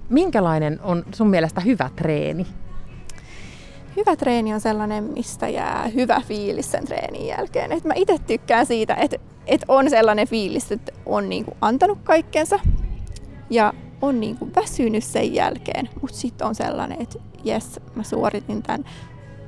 Minkälainen 0.10 0.80
on 0.84 1.04
sun 1.14 1.28
mielestä 1.28 1.62
hyvä 1.62 1.90
treeni? 1.96 2.48
Hyvä 3.96 4.16
treeni 4.16 4.54
on 4.54 4.62
sellainen, 4.62 5.04
mistä 5.04 5.50
jää 5.50 5.88
hyvä 5.96 6.22
fiilis 6.28 6.72
sen 6.72 6.86
treenin 6.86 7.28
jälkeen. 7.28 7.72
Et 7.72 7.84
mä 7.84 7.94
itse 7.96 8.18
tykkään 8.28 8.66
siitä, 8.66 8.96
että 8.96 9.18
et 9.48 9.62
on 9.68 9.90
sellainen 9.90 10.28
fiilis, 10.28 10.72
että 10.72 10.92
on 11.06 11.30
niinku 11.30 11.58
antanut 11.62 11.98
kaikkensa 12.04 12.60
ja 13.50 13.74
on 14.02 14.20
niinku 14.20 14.50
väsynyt 14.56 15.04
sen 15.04 15.34
jälkeen, 15.34 15.90
mutta 16.02 16.18
sitten 16.18 16.48
on 16.48 16.56
sellainen, 16.56 17.02
että 17.02 17.20
jes, 17.44 17.80
mä 17.96 18.04
suoritin 18.04 18.64
tämän, 18.64 18.86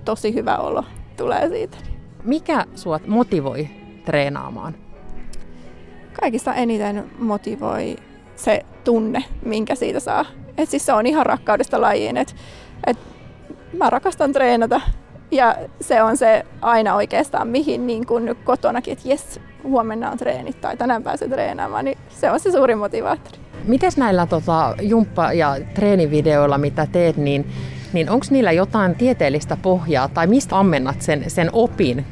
tosi 0.06 0.34
hyvä 0.34 0.58
olo 0.58 0.84
tulee 1.18 1.50
siitä. 1.50 1.78
Mikä 2.24 2.66
sua 2.76 3.00
motivoi 3.08 3.70
treenaamaan? 4.06 4.76
Kaikista 6.22 6.54
eniten 6.54 7.12
motivoi 7.20 7.96
se 8.36 8.66
tunne, 8.84 9.24
minkä 9.46 9.76
siitä 9.76 10.00
saa. 10.00 10.26
Et 10.58 10.70
siis 10.70 10.86
se 10.86 10.94
on 10.94 11.06
ihan 11.06 11.26
rakkaudesta 11.26 11.82
lajiin, 11.82 12.18
että 12.18 12.34
et 12.88 12.98
mä 13.78 13.90
rakastan 13.90 14.34
treenata 14.34 14.82
ja 15.32 15.56
se 15.82 16.02
on 16.02 16.18
se 16.18 16.46
aina 16.62 16.96
oikeastaan 16.96 17.48
mihin 17.48 17.88
niin 17.88 18.06
kun 18.06 18.36
kotonakin, 18.44 18.94
että 18.94 19.10
jes, 19.10 19.40
huomenna 19.64 20.12
on 20.12 20.18
treenit 20.18 20.62
tai 20.62 20.78
tänään 20.78 21.04
pääsee 21.04 21.28
treenaamaan, 21.28 21.86
niin 21.86 21.98
se 22.10 22.32
on 22.32 22.40
se 22.40 22.52
suurin 22.52 22.78
motivaattori. 22.78 23.38
Miten 23.68 23.92
näillä 23.98 24.26
tota, 24.26 24.76
jumppa- 24.82 25.34
ja 25.34 25.58
treenivideoilla, 25.74 26.58
mitä 26.58 26.88
teet, 26.92 27.18
niin, 27.18 27.46
niin 27.94 28.10
onko 28.10 28.26
niillä 28.30 28.52
jotain 28.52 28.96
tieteellistä 28.96 29.58
pohjaa 29.62 30.08
tai 30.08 30.28
mistä 30.28 30.60
ammennat 30.60 31.02
sen, 31.02 31.30
sen 31.30 31.50
opin? 31.54 32.06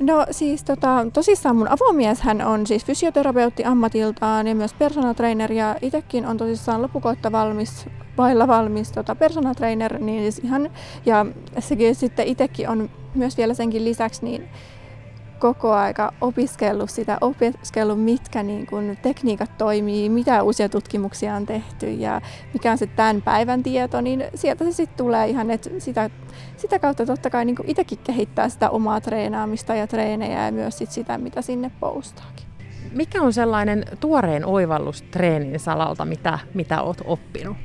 No 0.00 0.26
siis 0.30 0.64
tota, 0.64 1.06
tosissaan 1.12 1.56
mun 1.56 1.68
avomies 1.68 2.20
hän 2.20 2.42
on 2.42 2.66
siis 2.66 2.84
fysioterapeutti 2.84 3.64
ammatiltaan 3.64 4.46
ja 4.46 4.54
myös 4.54 4.74
personal 4.74 5.14
trainer 5.14 5.52
ja 5.52 5.76
itsekin 5.82 6.26
on 6.26 6.36
tosissaan 6.36 6.82
lopukoitta 6.82 7.32
valmis 7.32 7.86
vailla 8.18 8.48
valmis 8.48 8.92
tota, 8.92 9.14
personal 9.14 9.54
trainer, 9.54 9.98
niin 9.98 10.32
siis 10.32 10.44
ihan, 10.44 10.70
ja 11.06 11.26
sekin 11.58 11.94
sitten 11.94 12.26
itsekin 12.26 12.68
on 12.68 12.90
myös 13.14 13.36
vielä 13.36 13.54
senkin 13.54 13.84
lisäksi 13.84 14.24
niin 14.24 14.48
koko 15.42 15.72
aika 15.72 16.12
opiskellut 16.20 16.90
sitä, 16.90 17.18
opiskellut 17.20 18.04
mitkä 18.04 18.42
niin 18.42 18.66
kun, 18.66 18.96
tekniikat 19.02 19.58
toimii, 19.58 20.08
mitä 20.08 20.42
uusia 20.42 20.68
tutkimuksia 20.68 21.34
on 21.34 21.46
tehty 21.46 21.90
ja 21.90 22.20
mikä 22.52 22.72
on 22.72 22.78
se 22.78 22.86
tämän 22.86 23.22
päivän 23.22 23.62
tieto, 23.62 24.00
niin 24.00 24.24
sieltä 24.34 24.64
se 24.64 24.72
sitten 24.72 24.96
tulee 24.96 25.28
ihan, 25.28 25.50
että 25.50 25.70
sitä, 25.78 26.10
sitä 26.56 26.78
kautta 26.78 27.06
totta 27.06 27.30
kai 27.30 27.44
niin 27.44 27.56
itsekin 27.64 27.98
kehittää 28.04 28.48
sitä 28.48 28.70
omaa 28.70 29.00
treenaamista 29.00 29.74
ja 29.74 29.86
treenejä 29.86 30.46
ja 30.46 30.52
myös 30.52 30.78
sit 30.78 30.90
sitä, 30.90 31.18
mitä 31.18 31.42
sinne 31.42 31.70
postaakin. 31.80 32.46
Mikä 32.92 33.22
on 33.22 33.32
sellainen 33.32 33.84
tuoreen 34.00 34.46
oivallus 34.46 35.02
treenin 35.02 35.60
salalta, 35.60 36.04
mitä, 36.04 36.38
mitä 36.54 36.82
olet 36.82 37.02
oppinut? 37.04 37.56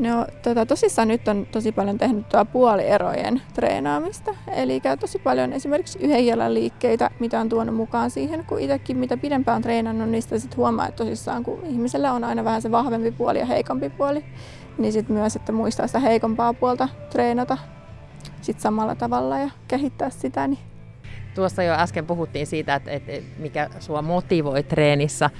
No 0.00 0.26
tota, 0.42 0.66
tosissaan 0.66 1.08
nyt 1.08 1.28
on 1.28 1.46
tosi 1.52 1.72
paljon 1.72 1.98
tehnyt 1.98 2.28
tuo 2.28 2.44
puolierojen 2.44 3.42
treenaamista. 3.54 4.34
Eli 4.52 4.80
käy 4.80 4.96
tosi 4.96 5.18
paljon 5.18 5.52
esimerkiksi 5.52 5.98
yhden 5.98 6.26
jalan 6.26 6.54
liikkeitä, 6.54 7.10
mitä 7.18 7.40
on 7.40 7.48
tuonut 7.48 7.74
mukaan 7.74 8.10
siihen, 8.10 8.44
kun 8.44 8.60
itsekin 8.60 8.96
mitä 8.96 9.16
pidempään 9.16 9.56
on 9.56 9.62
treenannut, 9.62 10.08
niin 10.08 10.22
sitä 10.22 10.38
sitten 10.38 10.56
huomaa, 10.56 10.88
että 10.88 11.04
tosissaan 11.04 11.44
kun 11.44 11.66
ihmisellä 11.66 12.12
on 12.12 12.24
aina 12.24 12.44
vähän 12.44 12.62
se 12.62 12.70
vahvempi 12.70 13.10
puoli 13.10 13.38
ja 13.38 13.46
heikompi 13.46 13.90
puoli, 13.90 14.24
niin 14.78 14.92
sitten 14.92 15.16
myös, 15.16 15.36
että 15.36 15.52
muistaa 15.52 15.86
sitä 15.86 15.98
heikompaa 15.98 16.54
puolta 16.54 16.88
treenata 17.10 17.58
sit 18.40 18.60
samalla 18.60 18.94
tavalla 18.94 19.38
ja 19.38 19.50
kehittää 19.68 20.10
sitä. 20.10 20.46
Niin. 20.46 20.58
Tuossa 21.34 21.62
jo 21.62 21.74
äsken 21.74 22.06
puhuttiin 22.06 22.46
siitä, 22.46 22.74
että, 22.74 22.90
että 22.90 23.12
mikä 23.38 23.70
sua 23.80 24.02
motivoi 24.02 24.62
treenissä. 24.62 25.30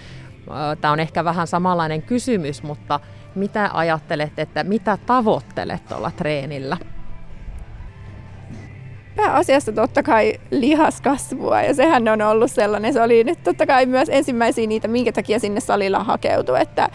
Tämä 0.80 0.92
on 0.92 1.00
ehkä 1.00 1.24
vähän 1.24 1.46
samanlainen 1.46 2.02
kysymys, 2.02 2.62
mutta 2.62 3.00
mitä 3.34 3.70
ajattelet, 3.72 4.38
että 4.38 4.64
mitä 4.64 4.98
tavoittelet 5.06 5.88
tuolla 5.88 6.10
treenillä? 6.16 6.76
Pääasiassa 9.16 9.72
totta 9.72 10.02
kai 10.02 10.40
lihaskasvua 10.50 11.62
ja 11.62 11.74
sehän 11.74 12.08
on 12.08 12.22
ollut 12.22 12.50
sellainen. 12.50 12.92
Se 12.92 13.02
oli 13.02 13.24
nyt 13.24 13.42
totta 13.44 13.66
kai 13.66 13.86
myös 13.86 14.08
ensimmäisiä 14.08 14.66
niitä, 14.66 14.88
minkä 14.88 15.12
takia 15.12 15.38
sinne 15.38 15.60
salilla 15.60 16.04
hakeutui, 16.04 16.60
että, 16.60 16.88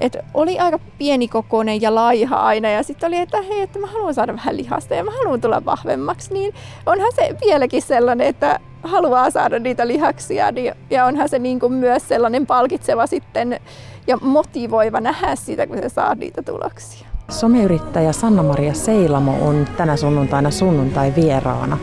että 0.00 0.22
oli 0.34 0.58
aika 0.58 0.78
pienikokoinen 0.98 1.82
ja 1.82 1.94
laiha 1.94 2.36
aina 2.36 2.70
ja 2.70 2.82
sitten 2.82 3.06
oli, 3.06 3.16
että 3.16 3.42
hei, 3.42 3.60
että 3.60 3.78
mä 3.78 3.86
haluan 3.86 4.14
saada 4.14 4.36
vähän 4.36 4.56
lihasta 4.56 4.94
ja 4.94 5.04
mä 5.04 5.10
haluan 5.10 5.40
tulla 5.40 5.64
vahvemmaksi, 5.64 6.32
niin 6.34 6.54
onhan 6.86 7.12
se 7.16 7.36
vieläkin 7.44 7.82
sellainen, 7.82 8.26
että 8.26 8.60
haluaa 8.82 9.30
saada 9.30 9.58
niitä 9.58 9.86
lihaksia 9.86 10.52
niin, 10.52 10.74
ja 10.90 11.04
onhan 11.04 11.28
se 11.28 11.38
niin 11.38 11.60
kuin 11.60 11.72
myös 11.72 12.08
sellainen 12.08 12.46
palkitseva 12.46 13.06
sitten 13.06 13.60
ja 14.06 14.16
motivoiva 14.20 15.00
nähdä 15.00 15.36
sitä, 15.36 15.66
kun 15.66 15.78
se 15.78 15.88
saa 15.88 16.14
niitä 16.14 16.42
tuloksia. 16.42 17.08
Someyrittäjä 17.28 18.12
Sanna-Maria 18.12 18.74
Seilamo 18.74 19.48
on 19.48 19.66
tänä 19.76 19.96
sunnuntaina 19.96 20.50
sunnuntai 20.50 21.12
vieraana. 21.16 21.78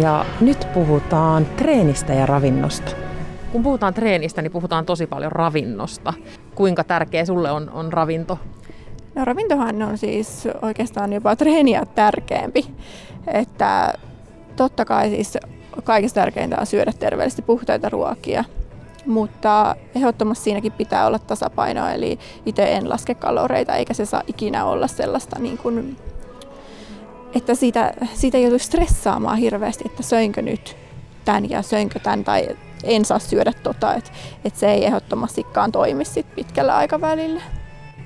Ja 0.00 0.24
nyt 0.40 0.66
puhutaan 0.74 1.46
treenistä 1.56 2.12
ja 2.12 2.26
ravinnosta. 2.26 2.90
Kun 3.52 3.62
puhutaan 3.62 3.94
treenistä, 3.94 4.42
niin 4.42 4.52
puhutaan 4.52 4.86
tosi 4.86 5.06
paljon 5.06 5.32
ravinnosta. 5.32 6.12
Kuinka 6.54 6.84
tärkeä 6.84 7.24
sulle 7.24 7.50
on, 7.50 7.70
on 7.70 7.92
ravinto? 7.92 8.38
No 9.14 9.24
ravintohan 9.24 9.82
on 9.82 9.98
siis 9.98 10.48
oikeastaan 10.62 11.12
jopa 11.12 11.36
treeniä 11.36 11.86
tärkeämpi. 11.94 12.66
Että 13.26 13.94
totta 14.56 14.84
kai 14.84 15.10
siis 15.10 15.38
kaikista 15.84 16.20
tärkeintä 16.20 16.56
on 16.60 16.66
syödä 16.66 16.92
terveellisesti 16.98 17.42
puhtaita 17.42 17.88
ruokia 17.88 18.44
mutta 19.06 19.76
ehdottomasti 19.94 20.44
siinäkin 20.44 20.72
pitää 20.72 21.06
olla 21.06 21.18
tasapaino, 21.18 21.88
eli 21.88 22.18
itse 22.46 22.72
en 22.72 22.88
laske 22.88 23.14
kaloreita, 23.14 23.74
eikä 23.74 23.94
se 23.94 24.06
saa 24.06 24.22
ikinä 24.26 24.64
olla 24.64 24.86
sellaista 24.86 25.38
niin 25.38 25.58
kuin 25.58 25.96
että 27.34 27.54
siitä, 27.54 27.92
siitä 28.14 28.38
ei 28.38 28.44
joutu 28.44 28.58
stressaamaan 28.58 29.38
hirveästi, 29.38 29.84
että 29.86 30.02
söinkö 30.02 30.42
nyt 30.42 30.76
tämän 31.24 31.50
ja 31.50 31.62
söinkö 31.62 31.98
tämän 31.98 32.24
tai 32.24 32.48
en 32.84 33.04
saa 33.04 33.18
syödä 33.18 33.52
tota, 33.62 33.94
että, 33.94 34.10
että 34.44 34.60
se 34.60 34.70
ei 34.70 34.84
ehdottomastikaan 34.84 35.72
toimi 35.72 36.04
sit 36.04 36.34
pitkällä 36.34 36.76
aikavälillä. 36.76 37.40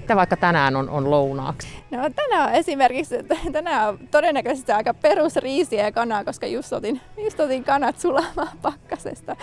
Mitä 0.05 0.17
vaikka 0.17 0.37
tänään 0.37 0.77
on, 0.77 0.91
on 0.91 1.11
lounaaksi? 1.11 1.69
No 1.91 2.11
tänään 2.17 2.49
on 2.49 2.55
esimerkiksi, 2.55 3.15
tänään 3.53 3.89
on 3.89 3.99
todennäköisesti 4.11 4.73
aika 4.73 4.95
perus 4.95 5.37
riisiä 5.37 5.85
ja 5.85 5.93
kanaa, 5.93 6.25
koska 6.25 6.47
just 6.47 6.73
otin, 6.73 7.01
just 7.25 7.41
otin 7.41 7.65
kanat 7.65 7.99
sulamaan 7.99 8.59
pakkasesta. 8.63 9.37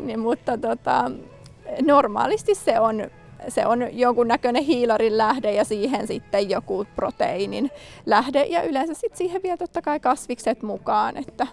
Niin, 0.00 0.20
mutta 0.20 0.58
tota, 0.58 1.10
normaalisti 1.82 2.54
se 2.54 2.80
on 2.80 3.06
se 3.48 3.66
on 3.66 3.98
jonkunnäköinen 3.98 4.64
hiilarin 4.64 5.18
lähde 5.18 5.52
ja 5.52 5.64
siihen 5.64 6.06
sitten 6.06 6.50
joku 6.50 6.86
proteiinin 6.96 7.70
lähde 8.06 8.44
ja 8.44 8.62
yleensä 8.62 8.94
sitten 8.94 9.18
siihen 9.18 9.42
vielä 9.42 9.56
totta 9.56 9.82
kai 9.82 10.00
kasvikset 10.00 10.62
mukaan, 10.62 11.16
että 11.16 11.46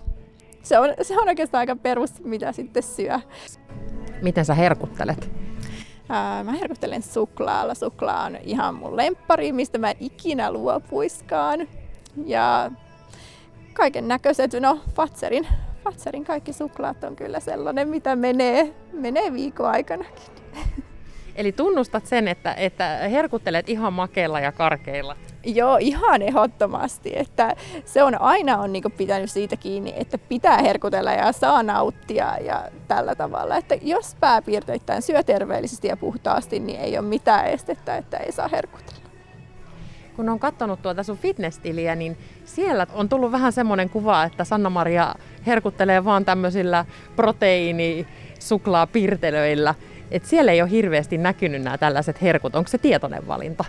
se 0.64 0.80
on, 0.80 0.94
se 1.02 1.22
on 1.22 1.28
oikeastaan 1.28 1.60
aika 1.60 1.76
perus, 1.76 2.24
mitä 2.24 2.52
sitten 2.52 2.84
syö. 2.84 3.20
Miten 4.22 4.46
sä 4.46 4.54
herkuttelet? 4.54 5.32
Ää, 6.12 6.44
mä 6.44 6.52
herkuttelen 6.52 7.04
suklaalla. 7.04 7.74
Suklaa 7.74 8.24
on 8.24 8.36
ihan 8.44 8.76
mun 8.76 8.98
lemppari, 8.98 9.52
mistä 9.52 9.78
mä 9.78 9.92
en 9.92 9.98
ikinä 10.00 10.52
luopuiskaan. 10.52 11.68
Ja 12.26 12.72
kaiken 13.74 14.08
näköiset, 14.08 14.54
no 14.54 14.80
Fatserin, 14.96 15.48
Fatserin 15.84 16.26
kaikki 16.26 16.54
suklaat 16.54 17.04
on 17.04 17.16
kyllä 17.16 17.40
sellainen, 17.40 17.90
mitä 17.90 18.16
menee, 18.16 18.74
menee 18.94 19.34
viikon 19.34 19.70
aikanakin. 19.70 20.34
Eli 21.36 21.52
tunnustat 21.52 22.06
sen, 22.06 22.28
että, 22.28 22.54
että 22.54 22.86
herkuttelet 22.88 23.70
ihan 23.70 23.94
makeilla 23.94 24.40
ja 24.40 24.52
karkeilla. 24.52 25.16
Joo, 25.44 25.78
ihan 25.80 26.22
ehdottomasti. 26.22 27.12
Että 27.16 27.56
se 27.86 28.04
on 28.04 28.22
aina 28.22 28.58
on 28.58 28.74
niin 28.74 28.84
pitänyt 28.98 29.32
siitä 29.32 29.56
kiinni, 29.56 29.94
että 29.96 30.18
pitää 30.18 30.58
herkutella 30.58 31.12
ja 31.12 31.32
saa 31.32 31.64
nauttia 31.64 32.38
ja 32.38 32.64
tällä 32.88 33.16
tavalla. 33.16 33.58
Että 33.58 33.76
jos 33.82 34.16
pääpiirteittäin 34.20 35.02
syö 35.02 35.24
terveellisesti 35.24 35.88
ja 35.88 35.98
puhtaasti, 35.98 36.60
niin 36.60 36.80
ei 36.80 36.98
ole 36.98 37.08
mitään 37.08 37.46
estettä, 37.46 37.98
että 37.98 38.18
ei 38.18 38.32
saa 38.32 38.48
herkutella. 38.48 39.02
Kun 40.16 40.30
on 40.30 40.40
katsonut 40.40 40.82
tuota 40.82 41.04
sun 41.04 41.18
fitness-tiliä, 41.18 41.96
niin 41.96 42.18
siellä 42.46 42.88
on 42.94 43.10
tullut 43.10 43.32
vähän 43.32 43.54
semmoinen 43.54 43.90
kuva, 43.90 44.24
että 44.24 44.44
Sanna-Maria 44.44 45.16
herkuttelee 45.48 46.06
vaan 46.06 46.26
tämmöisillä 46.26 46.86
proteiini 47.16 48.08
suklaapirtelöillä. 48.40 49.76
Et 50.12 50.26
siellä 50.26 50.52
ei 50.52 50.62
ole 50.62 50.70
hirveästi 50.70 51.18
näkynyt 51.18 51.62
nämä 51.62 51.78
tällaiset 51.78 52.22
herkut. 52.22 52.56
Onko 52.56 52.68
se 52.68 52.78
tietoinen 52.78 53.28
valinta? 53.28 53.66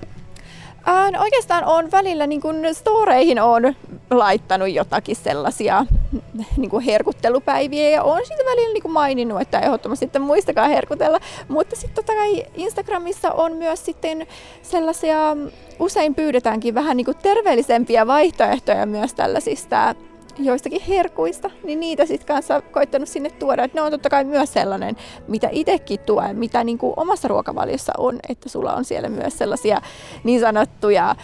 Ää, 0.86 1.10
no 1.10 1.20
oikeastaan 1.20 1.64
on 1.64 1.90
välillä 1.90 2.26
niin 2.26 2.40
kun 2.40 2.56
storeihin 2.72 3.40
on 3.40 3.74
laittanut 4.10 4.70
jotakin 4.72 5.16
sellaisia 5.16 5.86
niin 6.56 6.70
kuin 6.70 6.84
herkuttelupäiviä 6.84 7.88
ja 7.88 8.02
on 8.02 8.20
siitä 8.26 8.42
välillä 8.50 8.72
niin 8.72 8.82
kuin 8.82 8.92
maininnut, 8.92 9.40
että 9.40 9.60
ehdottomasti 9.60 10.06
sitten 10.06 10.22
muistakaa 10.22 10.68
herkutella. 10.68 11.20
Mutta 11.48 11.76
sitten 11.76 11.94
totta 11.94 12.12
kai 12.12 12.44
Instagramissa 12.54 13.32
on 13.32 13.52
myös 13.52 13.84
sitten 13.84 14.26
sellaisia, 14.62 15.36
usein 15.78 16.14
pyydetäänkin 16.14 16.74
vähän 16.74 16.96
niin 16.96 17.04
kuin 17.04 17.16
terveellisempiä 17.22 18.06
vaihtoehtoja 18.06 18.86
myös 18.86 19.14
tällaisista 19.14 19.94
joistakin 20.38 20.82
herkuista, 20.88 21.50
niin 21.64 21.80
niitä 21.80 22.06
sitten 22.06 22.26
kanssa 22.26 22.60
koittanut 22.60 23.08
sinne 23.08 23.30
tuoda. 23.30 23.64
Et 23.64 23.74
ne 23.74 23.80
on 23.80 23.90
totta 23.90 24.10
kai 24.10 24.24
myös 24.24 24.52
sellainen, 24.52 24.96
mitä 25.28 25.48
itsekin 25.52 26.00
tuen, 26.00 26.38
mitä 26.38 26.64
niin 26.64 26.78
kuin 26.78 26.94
omassa 26.96 27.28
ruokavaliossa 27.28 27.92
on, 27.98 28.18
että 28.28 28.48
sulla 28.48 28.74
on 28.74 28.84
siellä 28.84 29.08
myös 29.08 29.38
sellaisia 29.38 29.80
niin 30.24 30.40
sanottuja 30.40 31.16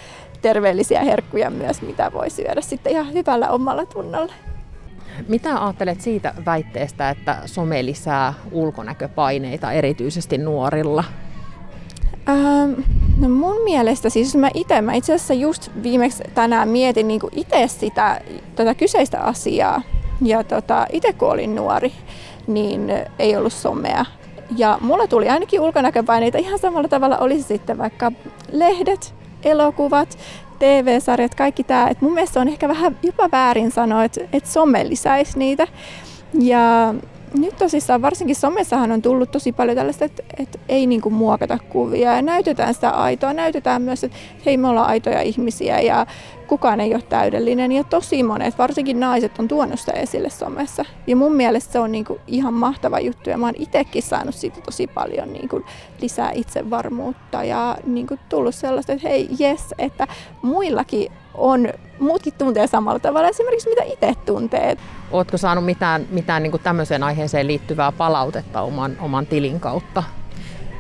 terveellisiä 0.42 1.04
herkkuja 1.04 1.50
myös, 1.50 1.82
mitä 1.82 2.12
voi 2.12 2.30
syödä 2.30 2.60
sitten 2.60 2.92
ihan 2.92 3.12
hyvällä 3.12 3.50
omalla 3.50 3.86
tunnolla. 3.86 4.32
Mitä 5.28 5.64
ajattelet 5.64 6.00
siitä 6.00 6.34
väitteestä, 6.46 7.10
että 7.10 7.38
some 7.46 7.84
lisää 7.84 8.34
ulkonäköpaineita 8.52 9.72
erityisesti 9.72 10.38
nuorilla? 10.38 11.04
Ähm, 12.28 12.72
no 13.18 13.28
mun 13.28 13.62
mielestä 13.64 14.10
siis 14.10 14.36
mä 14.36 14.50
itse, 14.54 14.80
mä 14.80 14.94
itse 14.94 15.14
asiassa 15.14 15.34
just 15.34 15.70
viimeksi 15.82 16.22
tänään 16.34 16.68
mietin 16.68 17.08
niin 17.08 17.20
itse 17.32 17.68
sitä 17.68 18.20
tätä 18.56 18.74
kyseistä 18.74 19.20
asiaa. 19.20 19.82
Ja 20.22 20.44
tota, 20.44 20.86
itse 20.92 21.12
kun 21.12 21.30
olin 21.30 21.54
nuori, 21.54 21.92
niin 22.46 22.92
ei 23.18 23.36
ollut 23.36 23.52
somea. 23.52 24.04
Ja 24.56 24.78
mulla 24.80 25.06
tuli 25.06 25.28
ainakin 25.28 25.60
ulkonäköpaineita 25.60 26.38
ihan 26.38 26.58
samalla 26.58 26.88
tavalla 26.88 27.18
olisi 27.18 27.42
sitten 27.42 27.78
vaikka 27.78 28.12
lehdet, 28.52 29.14
elokuvat, 29.44 30.18
TV-sarjat, 30.58 31.34
kaikki 31.34 31.64
tämä. 31.64 31.88
Et 31.88 32.00
mun 32.00 32.14
mielestä 32.14 32.40
on 32.40 32.48
ehkä 32.48 32.68
vähän 32.68 32.98
jopa 33.02 33.28
väärin 33.32 33.70
sanoa, 33.70 34.04
että 34.04 34.20
et 34.32 34.46
some 34.46 34.88
lisäisi 34.88 35.38
niitä. 35.38 35.66
Ja 36.40 36.94
nyt 37.34 37.56
tosissaan 37.56 38.02
varsinkin 38.02 38.36
somessahan 38.36 38.92
on 38.92 39.02
tullut 39.02 39.30
tosi 39.30 39.52
paljon 39.52 39.76
tällaista, 39.76 40.04
että, 40.04 40.22
että 40.38 40.58
ei 40.68 40.86
niin 40.86 41.00
kuin 41.00 41.12
muokata 41.12 41.58
kuvia 41.68 42.16
ja 42.16 42.22
näytetään 42.22 42.74
sitä 42.74 42.90
aitoa. 42.90 43.32
Näytetään 43.32 43.82
myös, 43.82 44.04
että 44.04 44.18
hei 44.46 44.56
me 44.56 44.68
ollaan 44.68 44.88
aitoja 44.88 45.22
ihmisiä 45.22 45.80
ja 45.80 46.06
kukaan 46.46 46.80
ei 46.80 46.94
ole 46.94 47.02
täydellinen. 47.02 47.72
Ja 47.72 47.84
tosi 47.84 48.22
monet, 48.22 48.58
varsinkin 48.58 49.00
naiset, 49.00 49.38
on 49.38 49.48
tuonut 49.48 49.80
sitä 49.80 49.92
esille 49.92 50.30
somessa. 50.30 50.84
Ja 51.06 51.16
mun 51.16 51.32
mielestä 51.32 51.72
se 51.72 51.78
on 51.78 51.92
niin 51.92 52.04
kuin 52.04 52.20
ihan 52.26 52.54
mahtava 52.54 53.00
juttu 53.00 53.30
ja 53.30 53.38
mä 53.38 53.46
oon 53.46 53.54
itsekin 53.58 54.02
saanut 54.02 54.34
siitä 54.34 54.60
tosi 54.60 54.86
paljon 54.86 55.32
niin 55.32 55.48
kuin 55.48 55.64
lisää 56.00 56.32
itsevarmuutta 56.32 57.44
ja 57.44 57.76
niin 57.86 58.06
kuin 58.06 58.20
tullut 58.28 58.54
sellaista, 58.54 58.92
että 58.92 59.08
hei 59.08 59.28
jes, 59.38 59.74
että 59.78 60.06
muillakin 60.42 61.12
on, 61.34 61.68
muutkin 61.98 62.32
tuntee 62.38 62.66
samalla 62.66 62.98
tavalla 62.98 63.28
esimerkiksi 63.28 63.68
mitä 63.68 63.82
itse 63.82 64.14
tuntee. 64.26 64.76
Oletko 65.10 65.36
saanut 65.36 65.64
mitään, 65.64 66.06
mitään 66.10 66.42
niin 66.42 66.60
tämmöiseen 66.62 67.02
aiheeseen 67.02 67.46
liittyvää 67.46 67.92
palautetta 67.92 68.60
oman, 68.60 68.96
oman 69.00 69.26
tilin 69.26 69.60
kautta? 69.60 70.02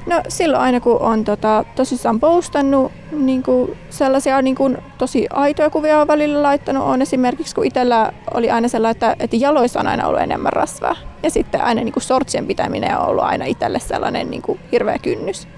No 0.06 0.22
silloin 0.28 0.62
aina 0.62 0.80
kun 0.80 1.00
on 1.00 1.24
tota, 1.24 1.64
tosissaan 1.76 2.20
postannut 2.20 2.92
niin 3.12 3.42
kuin 3.42 3.78
sellaisia 3.90 4.42
niin 4.42 4.56
kuin, 4.56 4.78
tosi 4.98 5.26
aitoja 5.30 5.70
kuvia 5.70 6.00
on 6.00 6.08
välillä 6.08 6.42
laittanut, 6.42 6.84
on 6.84 7.02
esimerkiksi 7.02 7.54
kun 7.54 7.66
itsellä 7.66 8.12
oli 8.34 8.50
aina 8.50 8.68
sellainen, 8.68 8.96
että, 8.96 9.16
että 9.20 9.36
jaloissa 9.36 9.80
on 9.80 9.86
aina 9.86 10.06
ollut 10.06 10.20
enemmän 10.20 10.52
rasvaa. 10.52 10.96
Ja 11.22 11.30
sitten 11.30 11.60
aina 11.64 11.82
niin 11.82 11.92
kuin 11.92 12.02
sortsien 12.02 12.46
pitäminen 12.46 12.98
on 12.98 13.06
ollut 13.06 13.24
aina 13.24 13.44
itselle 13.44 13.78
sellainen 13.78 14.30
niin 14.30 14.42
kuin 14.42 14.60
hirveä 14.72 14.98
kynnys. 14.98 15.48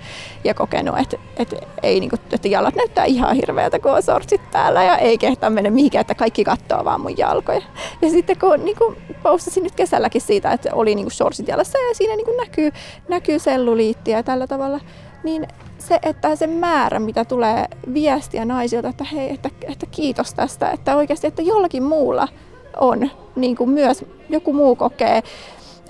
Ja 0.44 0.54
kokenut, 0.54 0.98
että, 0.98 1.16
että, 1.36 1.56
ei, 1.82 2.00
niin 2.00 2.10
kuin, 2.10 2.20
että 2.32 2.48
jalat 2.48 2.74
näyttää 2.74 3.04
ihan 3.04 3.36
hirveältä, 3.36 3.78
kun 3.78 3.90
on 3.90 4.02
sortsit 4.02 4.50
päällä 4.52 4.84
ja 4.84 4.96
ei 4.96 5.18
kehtaa 5.18 5.50
mennä 5.50 5.70
mihinkään, 5.70 6.00
että 6.00 6.14
kaikki 6.14 6.44
katsoo 6.44 6.84
vaan 6.84 7.00
mun 7.00 7.18
jalkoja. 7.18 7.62
Ja 8.02 8.10
sitten 8.10 8.38
kun 8.38 8.64
niin 8.64 8.76
kuin 8.76 8.96
postasin 9.22 9.62
nyt 9.62 9.74
kesälläkin 9.74 10.20
siitä, 10.20 10.52
että 10.52 10.70
oli 10.72 10.94
niin 10.94 11.04
kuin 11.04 11.12
shortsit 11.12 11.48
jalassa 11.48 11.78
ja 11.78 11.94
siinä 11.94 12.16
niin 12.16 12.26
kuin 12.26 12.36
näkyy, 12.36 12.70
näkyy 13.08 13.38
selluliittiä 13.38 14.16
ja 14.16 14.22
tällä 14.22 14.46
tavalla, 14.46 14.80
niin 15.24 15.48
se, 15.78 15.98
että 16.02 16.36
se 16.36 16.46
määrä, 16.46 16.98
mitä 16.98 17.24
tulee 17.24 17.66
viestiä 17.94 18.44
naisilta, 18.44 18.88
että 18.88 19.04
hei, 19.04 19.30
että, 19.30 19.50
että 19.62 19.86
kiitos 19.86 20.34
tästä, 20.34 20.70
että 20.70 20.96
oikeasti, 20.96 21.26
että 21.26 21.42
jollakin 21.42 21.82
muulla 21.82 22.28
on, 22.76 23.10
niin 23.36 23.56
kuin 23.56 23.70
myös 23.70 24.04
joku 24.28 24.52
muu 24.52 24.76
kokee 24.76 25.22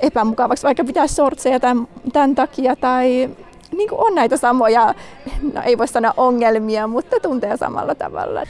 epämukavaksi, 0.01 0.67
vaikka 0.67 0.85
pitää 0.85 1.07
sortseja 1.07 1.61
tämän, 1.61 1.89
tämän 2.13 2.35
takia, 2.35 2.77
tai 2.77 3.31
niin 3.77 3.89
kuin 3.89 4.01
on 4.01 4.15
näitä 4.15 4.37
samoja, 4.37 4.95
no 5.55 5.63
ei 5.65 5.79
voi 5.79 5.89
sanoa 5.89 6.15
ongelmia, 6.17 6.87
mutta 6.87 7.17
tuntee 7.23 7.57
samalla 7.57 7.95
tavalla. 7.95 8.43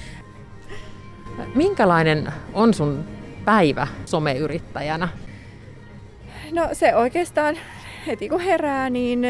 Minkälainen 1.54 2.32
on 2.54 2.74
sun 2.74 3.04
päivä 3.44 3.86
someyrittäjänä? 4.04 5.08
No 6.52 6.68
se 6.72 6.96
oikeastaan 6.96 7.56
heti 8.06 8.28
kun 8.28 8.40
herää, 8.40 8.90
niin 8.90 9.26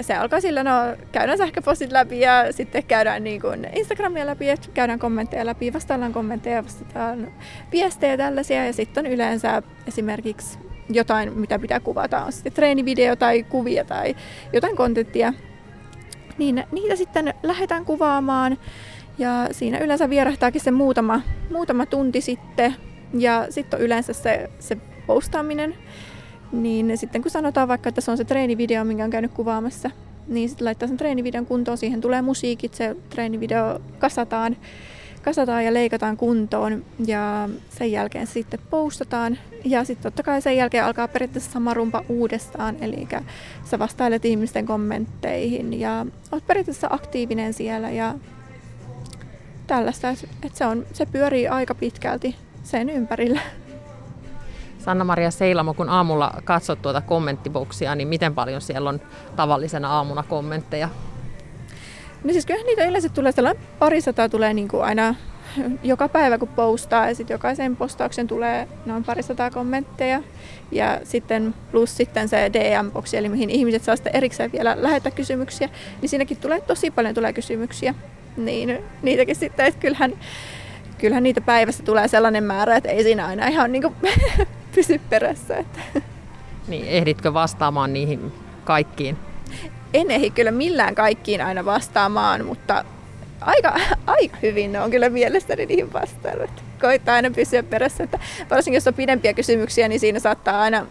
se 0.00 0.14
alkaa 0.14 0.40
sillä, 0.40 0.62
no 0.62 0.70
käydään 1.12 1.38
sähköpostit 1.38 1.92
läpi 1.92 2.20
ja 2.20 2.52
sitten 2.52 2.84
käydään 2.84 3.24
niin 3.24 3.40
kuin 3.40 3.68
Instagramia 3.76 4.26
läpi, 4.26 4.48
että 4.48 4.68
käydään 4.74 4.98
kommentteja 4.98 5.46
läpi, 5.46 5.72
vastaillaan 5.72 6.12
kommentteja, 6.12 6.64
vastataan 6.64 7.32
viestejä 7.72 8.16
tällaisia. 8.16 8.66
Ja 8.66 8.72
sitten 8.72 9.06
on 9.06 9.12
yleensä 9.12 9.62
esimerkiksi 9.86 10.58
jotain, 10.90 11.38
mitä 11.38 11.58
pitää 11.58 11.80
kuvata, 11.80 12.24
on 12.24 12.32
sitten 12.32 12.52
treenivideo 12.52 13.16
tai 13.16 13.42
kuvia 13.42 13.84
tai 13.84 14.16
jotain 14.52 14.76
kontenttia, 14.76 15.32
niin 16.38 16.64
niitä 16.72 16.96
sitten 16.96 17.34
lähdetään 17.42 17.84
kuvaamaan. 17.84 18.58
Ja 19.18 19.48
siinä 19.50 19.78
yleensä 19.78 20.10
vierähtääkin 20.10 20.60
se 20.60 20.70
muutama, 20.70 21.20
muutama 21.50 21.86
tunti 21.86 22.20
sitten. 22.20 22.74
Ja 23.18 23.46
sitten 23.50 23.80
on 23.80 23.84
yleensä 23.84 24.12
se, 24.12 24.50
se 24.58 24.76
postaaminen 25.06 25.74
niin 26.52 26.98
sitten 26.98 27.22
kun 27.22 27.30
sanotaan 27.30 27.68
vaikka, 27.68 27.88
että 27.88 28.00
se 28.00 28.10
on 28.10 28.16
se 28.16 28.24
treenivideo, 28.24 28.84
minkä 28.84 29.04
on 29.04 29.10
käynyt 29.10 29.32
kuvaamassa, 29.32 29.90
niin 30.28 30.48
sitten 30.48 30.64
laittaa 30.64 30.88
sen 30.88 30.96
treenivideon 30.96 31.46
kuntoon, 31.46 31.78
siihen 31.78 32.00
tulee 32.00 32.22
musiikit, 32.22 32.74
se 32.74 32.96
treenivideo 33.10 33.80
kasataan, 33.98 34.56
kasataan 35.22 35.64
ja 35.64 35.74
leikataan 35.74 36.16
kuntoon 36.16 36.84
ja 37.06 37.48
sen 37.68 37.92
jälkeen 37.92 38.26
sitten 38.26 38.60
postataan. 38.70 39.38
Ja 39.64 39.84
sitten 39.84 40.02
totta 40.02 40.22
kai 40.22 40.42
sen 40.42 40.56
jälkeen 40.56 40.84
alkaa 40.84 41.08
periaatteessa 41.08 41.52
sama 41.52 41.74
rumpa 41.74 42.04
uudestaan, 42.08 42.76
eli 42.80 43.08
sä 43.64 43.78
vastailet 43.78 44.24
ihmisten 44.24 44.66
kommentteihin 44.66 45.80
ja 45.80 46.06
oot 46.32 46.46
periaatteessa 46.46 46.88
aktiivinen 46.90 47.52
siellä 47.52 47.90
ja 47.90 48.14
tällaista, 49.66 50.08
että 50.10 50.58
se, 50.58 50.66
on, 50.66 50.86
se 50.92 51.06
pyörii 51.06 51.48
aika 51.48 51.74
pitkälti 51.74 52.36
sen 52.62 52.90
ympärillä. 52.90 53.40
Sanna-Maria 54.84 55.30
Seilamo, 55.30 55.74
kun 55.74 55.88
aamulla 55.88 56.32
katsot 56.44 56.82
tuota 56.82 57.00
kommenttiboksia, 57.00 57.94
niin 57.94 58.08
miten 58.08 58.34
paljon 58.34 58.60
siellä 58.60 58.88
on 58.88 59.00
tavallisena 59.36 59.96
aamuna 59.96 60.22
kommentteja? 60.22 60.88
No 62.24 62.32
siis 62.32 62.46
kyllä 62.46 62.64
niitä 62.64 62.84
yleensä 62.84 63.08
tulee 63.08 63.32
sellainen 63.32 63.62
parisataa 63.78 64.28
tulee 64.28 64.54
niin 64.54 64.68
kuin 64.68 64.84
aina 64.84 65.14
joka 65.82 66.08
päivä 66.08 66.38
kun 66.38 66.48
postaa 66.48 67.08
ja 67.08 67.14
sitten 67.14 67.34
jokaisen 67.34 67.76
postauksen 67.76 68.28
tulee 68.28 68.68
noin 68.86 69.04
parisataa 69.04 69.50
kommentteja. 69.50 70.22
Ja 70.72 71.00
sitten 71.04 71.54
plus 71.70 71.96
sitten 71.96 72.28
se 72.28 72.50
DM-boksi, 72.52 73.16
eli 73.16 73.28
mihin 73.28 73.50
ihmiset 73.50 73.84
saa 73.84 73.96
sitten 73.96 74.16
erikseen 74.16 74.52
vielä 74.52 74.76
lähettää 74.78 75.12
kysymyksiä, 75.12 75.68
niin 76.00 76.08
siinäkin 76.08 76.36
tulee 76.36 76.60
tosi 76.60 76.90
paljon 76.90 77.14
tulee 77.14 77.32
kysymyksiä. 77.32 77.94
Niin 78.36 78.84
niitäkin 79.02 79.36
sitten, 79.36 79.66
että 79.66 79.80
kyllähän, 79.80 80.12
kyllähän 80.98 81.22
niitä 81.22 81.40
päivässä 81.40 81.82
tulee 81.82 82.08
sellainen 82.08 82.44
määrä, 82.44 82.76
että 82.76 82.88
ei 82.88 83.02
siinä 83.02 83.26
aina 83.26 83.46
ihan 83.46 83.72
niin 83.72 83.82
kuin 83.82 83.94
pysy 84.74 85.00
perässä. 85.10 85.56
Että. 85.56 85.80
Niin, 86.68 86.88
ehditkö 86.88 87.34
vastaamaan 87.34 87.92
niihin 87.92 88.32
kaikkiin? 88.64 89.16
En 89.94 90.10
ehdi 90.10 90.30
kyllä 90.30 90.50
millään 90.50 90.94
kaikkiin 90.94 91.40
aina 91.40 91.64
vastaamaan, 91.64 92.44
mutta 92.44 92.84
aika, 93.40 93.74
aika 94.06 94.36
hyvin 94.42 94.72
ne 94.72 94.80
on 94.80 94.90
kyllä 94.90 95.08
mielestäni 95.08 95.66
niihin 95.66 95.92
vastailut. 95.92 96.50
Koittaa 96.80 97.14
aina 97.14 97.30
pysyä 97.30 97.62
perässä, 97.62 98.04
että 98.04 98.18
varsinkin 98.50 98.76
jos 98.76 98.86
on 98.86 98.94
pidempiä 98.94 99.32
kysymyksiä, 99.32 99.88
niin 99.88 100.00
siinä 100.00 100.18
saattaa 100.18 100.60
aina 100.60 100.86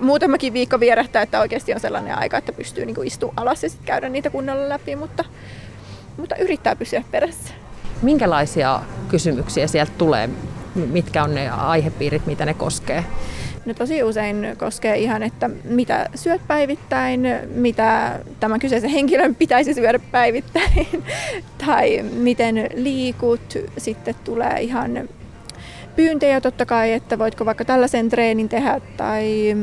muutamakin 0.00 0.52
viikko 0.52 0.80
vierähtää, 0.80 1.22
että 1.22 1.40
oikeasti 1.40 1.74
on 1.74 1.80
sellainen 1.80 2.18
aika, 2.18 2.38
että 2.38 2.52
pystyy 2.52 2.86
niin 2.86 3.04
istumaan 3.06 3.38
alas 3.38 3.62
ja 3.62 3.68
sitten 3.68 3.86
käydä 3.86 4.08
niitä 4.08 4.30
kunnolla 4.30 4.68
läpi, 4.68 4.96
mutta, 4.96 5.24
mutta 6.16 6.36
yrittää 6.36 6.76
pysyä 6.76 7.04
perässä. 7.10 7.54
Minkälaisia 8.02 8.80
kysymyksiä 9.08 9.66
sieltä 9.66 9.92
tulee? 9.98 10.28
Mitkä 10.74 11.24
on 11.24 11.34
ne 11.34 11.50
aihepiirit, 11.50 12.26
mitä 12.26 12.46
ne 12.46 12.54
koskee? 12.54 13.04
No 13.66 13.74
tosi 13.74 14.02
usein 14.02 14.46
koskee 14.58 14.98
ihan, 14.98 15.22
että 15.22 15.50
mitä 15.64 16.08
syöt 16.14 16.40
päivittäin, 16.48 17.26
mitä 17.54 18.20
tämän 18.40 18.60
kyseisen 18.60 18.90
henkilön 18.90 19.34
pitäisi 19.34 19.74
syödä 19.74 19.98
päivittäin, 19.98 20.86
tai 21.66 22.02
miten 22.02 22.68
liikut. 22.74 23.58
Sitten 23.78 24.14
tulee 24.24 24.60
ihan 24.60 25.08
pyyntejä 25.96 26.40
totta 26.40 26.66
kai, 26.66 26.92
että 26.92 27.18
voitko 27.18 27.44
vaikka 27.44 27.64
tällaisen 27.64 28.08
treenin 28.08 28.48
tehdä, 28.48 28.80
tai 28.96 29.56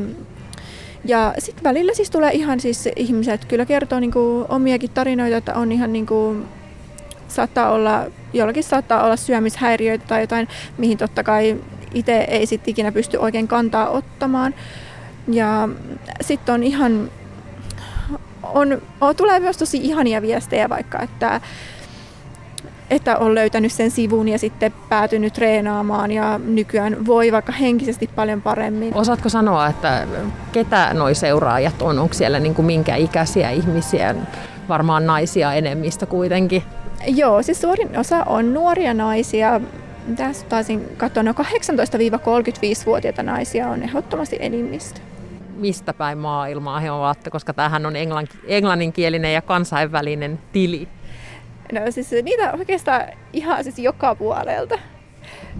ja 1.04 1.34
sitten 1.38 1.64
välillä 1.64 1.94
siis 1.94 2.10
tulee 2.10 2.32
ihan 2.32 2.60
siis 2.60 2.88
ihmiset 2.96 3.44
kyllä 3.44 3.66
kertoo 3.66 4.00
niinku 4.00 4.46
omiakin 4.48 4.90
tarinoita, 4.90 5.36
että 5.36 5.54
on 5.54 5.72
ihan 5.72 5.92
niinku, 5.92 6.36
saattaa 7.30 7.70
olla, 7.70 8.04
jollakin 8.32 8.64
saattaa 8.64 9.04
olla 9.04 9.16
syömishäiriöitä 9.16 10.04
tai 10.08 10.20
jotain, 10.20 10.48
mihin 10.78 10.98
totta 10.98 11.22
kai 11.22 11.56
itse 11.94 12.18
ei 12.18 12.46
sitten 12.46 12.70
ikinä 12.70 12.92
pysty 12.92 13.16
oikein 13.16 13.48
kantaa 13.48 13.88
ottamaan. 13.88 14.54
Ja 15.28 15.68
sitten 16.20 16.54
on 16.54 16.62
ihan, 16.62 17.10
on, 18.42 18.82
on, 19.00 19.16
tulee 19.16 19.40
myös 19.40 19.56
tosi 19.56 19.78
ihania 19.78 20.22
viestejä 20.22 20.68
vaikka, 20.68 21.02
että 21.02 21.40
että 22.90 23.16
on 23.16 23.34
löytänyt 23.34 23.72
sen 23.72 23.90
sivun 23.90 24.28
ja 24.28 24.38
sitten 24.38 24.72
päätynyt 24.88 25.32
treenaamaan 25.32 26.10
ja 26.10 26.40
nykyään 26.44 27.06
voi 27.06 27.32
vaikka 27.32 27.52
henkisesti 27.52 28.10
paljon 28.16 28.42
paremmin. 28.42 28.94
Osaatko 28.94 29.28
sanoa, 29.28 29.66
että 29.66 30.06
ketä 30.52 30.94
noi 30.94 31.14
seuraajat 31.14 31.82
on? 31.82 31.98
Onko 31.98 32.14
siellä 32.14 32.40
niin 32.40 32.54
kuin 32.54 32.66
minkä 32.66 32.96
ikäisiä 32.96 33.50
ihmisiä? 33.50 34.14
Varmaan 34.68 35.06
naisia 35.06 35.52
enemmistä 35.52 36.06
kuitenkin. 36.06 36.62
Joo, 37.06 37.42
siis 37.42 37.60
suurin 37.60 37.98
osa 37.98 38.24
on 38.24 38.54
nuoria 38.54 38.94
naisia, 38.94 39.60
tässä 40.16 40.46
taisin 40.46 40.96
katsoa, 40.96 41.22
no 41.22 41.32
18-35-vuotiaita 41.32 43.22
naisia 43.22 43.68
on 43.68 43.82
ehdottomasti 43.82 44.36
enimmistö. 44.40 45.00
Mistä 45.56 45.94
päin 45.94 46.18
maailmaa 46.18 46.80
he 46.80 46.90
ovat, 46.90 47.18
koska 47.30 47.52
tämähän 47.52 47.86
on 47.86 47.94
englanninkielinen 48.46 49.34
ja 49.34 49.42
kansainvälinen 49.42 50.38
tili? 50.52 50.88
No 51.72 51.80
siis 51.90 52.10
niitä 52.22 52.52
oikeastaan 52.58 53.02
ihan 53.32 53.64
siis 53.64 53.78
joka 53.78 54.14
puolelta, 54.14 54.78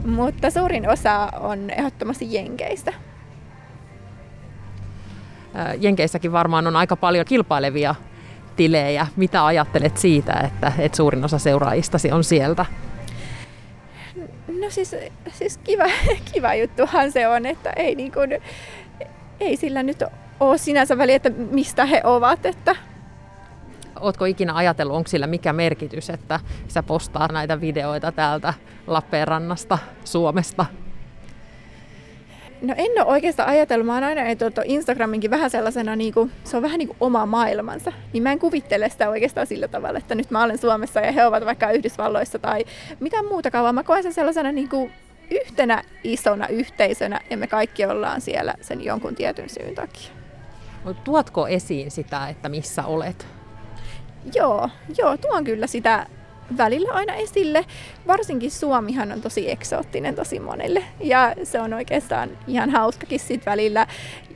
mutta 0.07 0.50
suurin 0.50 0.88
osa 0.88 1.29
on 1.40 1.70
ehdottomasti 1.70 2.33
jenkeistä. 2.35 2.92
Jenkeissäkin 5.81 6.33
varmaan 6.33 6.66
on 6.66 6.76
aika 6.76 6.96
paljon 6.96 7.24
kilpailevia 7.26 7.94
tilejä. 8.56 9.06
Mitä 9.16 9.46
ajattelet 9.46 9.96
siitä, 9.96 10.32
että, 10.32 10.72
että 10.78 10.96
suurin 10.96 11.24
osa 11.24 11.38
seuraajistasi 11.38 12.12
on 12.12 12.24
sieltä? 12.24 12.66
No 14.60 14.70
siis, 14.70 14.96
siis 15.32 15.58
kiva, 15.58 15.84
kiva 16.32 16.54
juttuhan 16.54 17.12
se 17.12 17.28
on, 17.28 17.46
että 17.46 17.70
ei, 17.70 17.94
niin 17.94 18.12
kuin, 18.12 18.42
ei 19.40 19.56
sillä 19.56 19.82
nyt 19.82 20.02
ole 20.40 20.58
sinänsä 20.58 20.98
väliä, 20.98 21.16
että 21.16 21.30
mistä 21.30 21.84
he 21.84 22.00
ovat. 22.04 22.46
Että. 22.46 22.76
Oletko 24.00 24.24
ikinä 24.24 24.54
ajatellut, 24.54 24.96
onko 24.96 25.08
sillä 25.08 25.26
mikä 25.26 25.52
merkitys, 25.52 26.10
että 26.10 26.40
sä 26.68 26.82
postaa 26.82 27.28
näitä 27.32 27.60
videoita 27.60 28.12
täältä 28.12 28.54
Lappeenrannasta, 28.86 29.78
Suomesta? 30.04 30.66
No 32.62 32.75
en 32.77 32.90
ole 32.96 33.05
oikeastaan 33.05 33.49
ajatellut. 33.49 33.87
Mä 33.87 33.94
oon 33.94 34.05
aina 34.05 34.23
että 34.23 34.62
Instagraminkin 34.64 35.31
vähän 35.31 35.51
sellaisena, 35.51 35.96
niin 35.96 36.14
kuin, 36.14 36.33
se 36.44 36.57
on 36.57 36.62
vähän 36.62 36.79
niin 36.79 36.88
kuin 36.88 36.96
oma 37.01 37.27
maailmansa. 37.27 37.92
Niin 38.12 38.23
mä 38.23 38.33
en 38.33 38.38
kuvittele 38.38 38.88
sitä 38.88 39.11
oikeastaan 39.11 39.46
sillä 39.46 39.68
tavalla, 39.68 39.99
että 39.99 40.14
nyt 40.14 40.31
mä 40.31 40.44
olen 40.44 40.59
Suomessa 40.59 41.01
ja 41.01 41.12
he 41.12 41.27
ovat 41.27 41.44
vaikka 41.44 41.70
Yhdysvalloissa 41.70 42.38
tai 42.38 42.64
mitä 43.01 43.23
muutakaan, 43.23 43.62
vaan 43.62 43.75
mä 43.75 43.83
koen 43.83 44.03
sen 44.03 44.12
sellaisena 44.12 44.53
niin 44.53 44.68
kuin 44.68 44.92
yhtenä 45.31 45.83
isona 46.05 46.49
yhteisönä 46.49 47.20
ja 47.31 47.37
me 47.37 47.46
kaikki 47.46 47.87
ollaan 47.87 48.20
siellä 48.20 48.55
sen 48.61 48.85
jonkun 48.85 49.14
tietyn 49.14 49.49
syyn 49.49 49.75
takia. 49.75 50.11
Tuotko 51.05 51.49
esiin 51.49 51.90
sitä, 51.90 52.29
että 52.29 52.49
missä 52.49 52.85
olet? 52.85 53.27
Joo, 54.35 54.68
joo, 54.99 55.16
tuon 55.16 55.44
kyllä 55.44 55.66
sitä 55.66 56.07
välillä 56.58 56.92
aina 56.92 57.14
esille. 57.14 57.64
Varsinkin 58.06 58.50
Suomihan 58.50 59.12
on 59.12 59.20
tosi 59.20 59.50
eksoottinen 59.50 60.14
tosi 60.14 60.40
monelle 60.40 60.84
ja 61.00 61.34
se 61.44 61.60
on 61.60 61.72
oikeastaan 61.72 62.30
ihan 62.46 62.70
hauskakin 62.70 63.20
sitten 63.20 63.50
välillä 63.50 63.86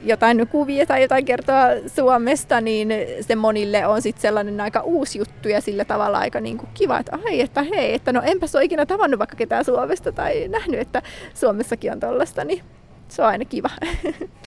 jotain 0.02 0.48
kuvia 0.48 0.86
tai 0.86 1.02
jotain 1.02 1.24
kertoa 1.24 1.66
Suomesta, 1.86 2.60
niin 2.60 2.88
se 3.20 3.36
monille 3.36 3.86
on 3.86 4.02
sitten 4.02 4.22
sellainen 4.22 4.60
aika 4.60 4.80
uusi 4.80 5.18
juttu 5.18 5.48
ja 5.48 5.60
sillä 5.60 5.84
tavalla 5.84 6.18
aika 6.18 6.40
niin 6.40 6.58
kuin 6.58 6.68
kiva, 6.74 6.98
että 6.98 7.18
ai, 7.24 7.40
että 7.40 7.62
hei, 7.62 7.94
että 7.94 8.12
no 8.12 8.22
enpäs 8.24 8.54
ole 8.54 8.64
ikinä 8.64 8.86
tavannut 8.86 9.18
vaikka 9.18 9.36
ketään 9.36 9.64
Suomesta 9.64 10.12
tai 10.12 10.48
nähnyt, 10.48 10.80
että 10.80 11.02
Suomessakin 11.34 11.92
on 11.92 12.00
tollasta, 12.00 12.44
niin 12.44 12.62
se 13.08 13.22
on 13.22 13.28
aina 13.28 13.44
kiva. 13.44 13.70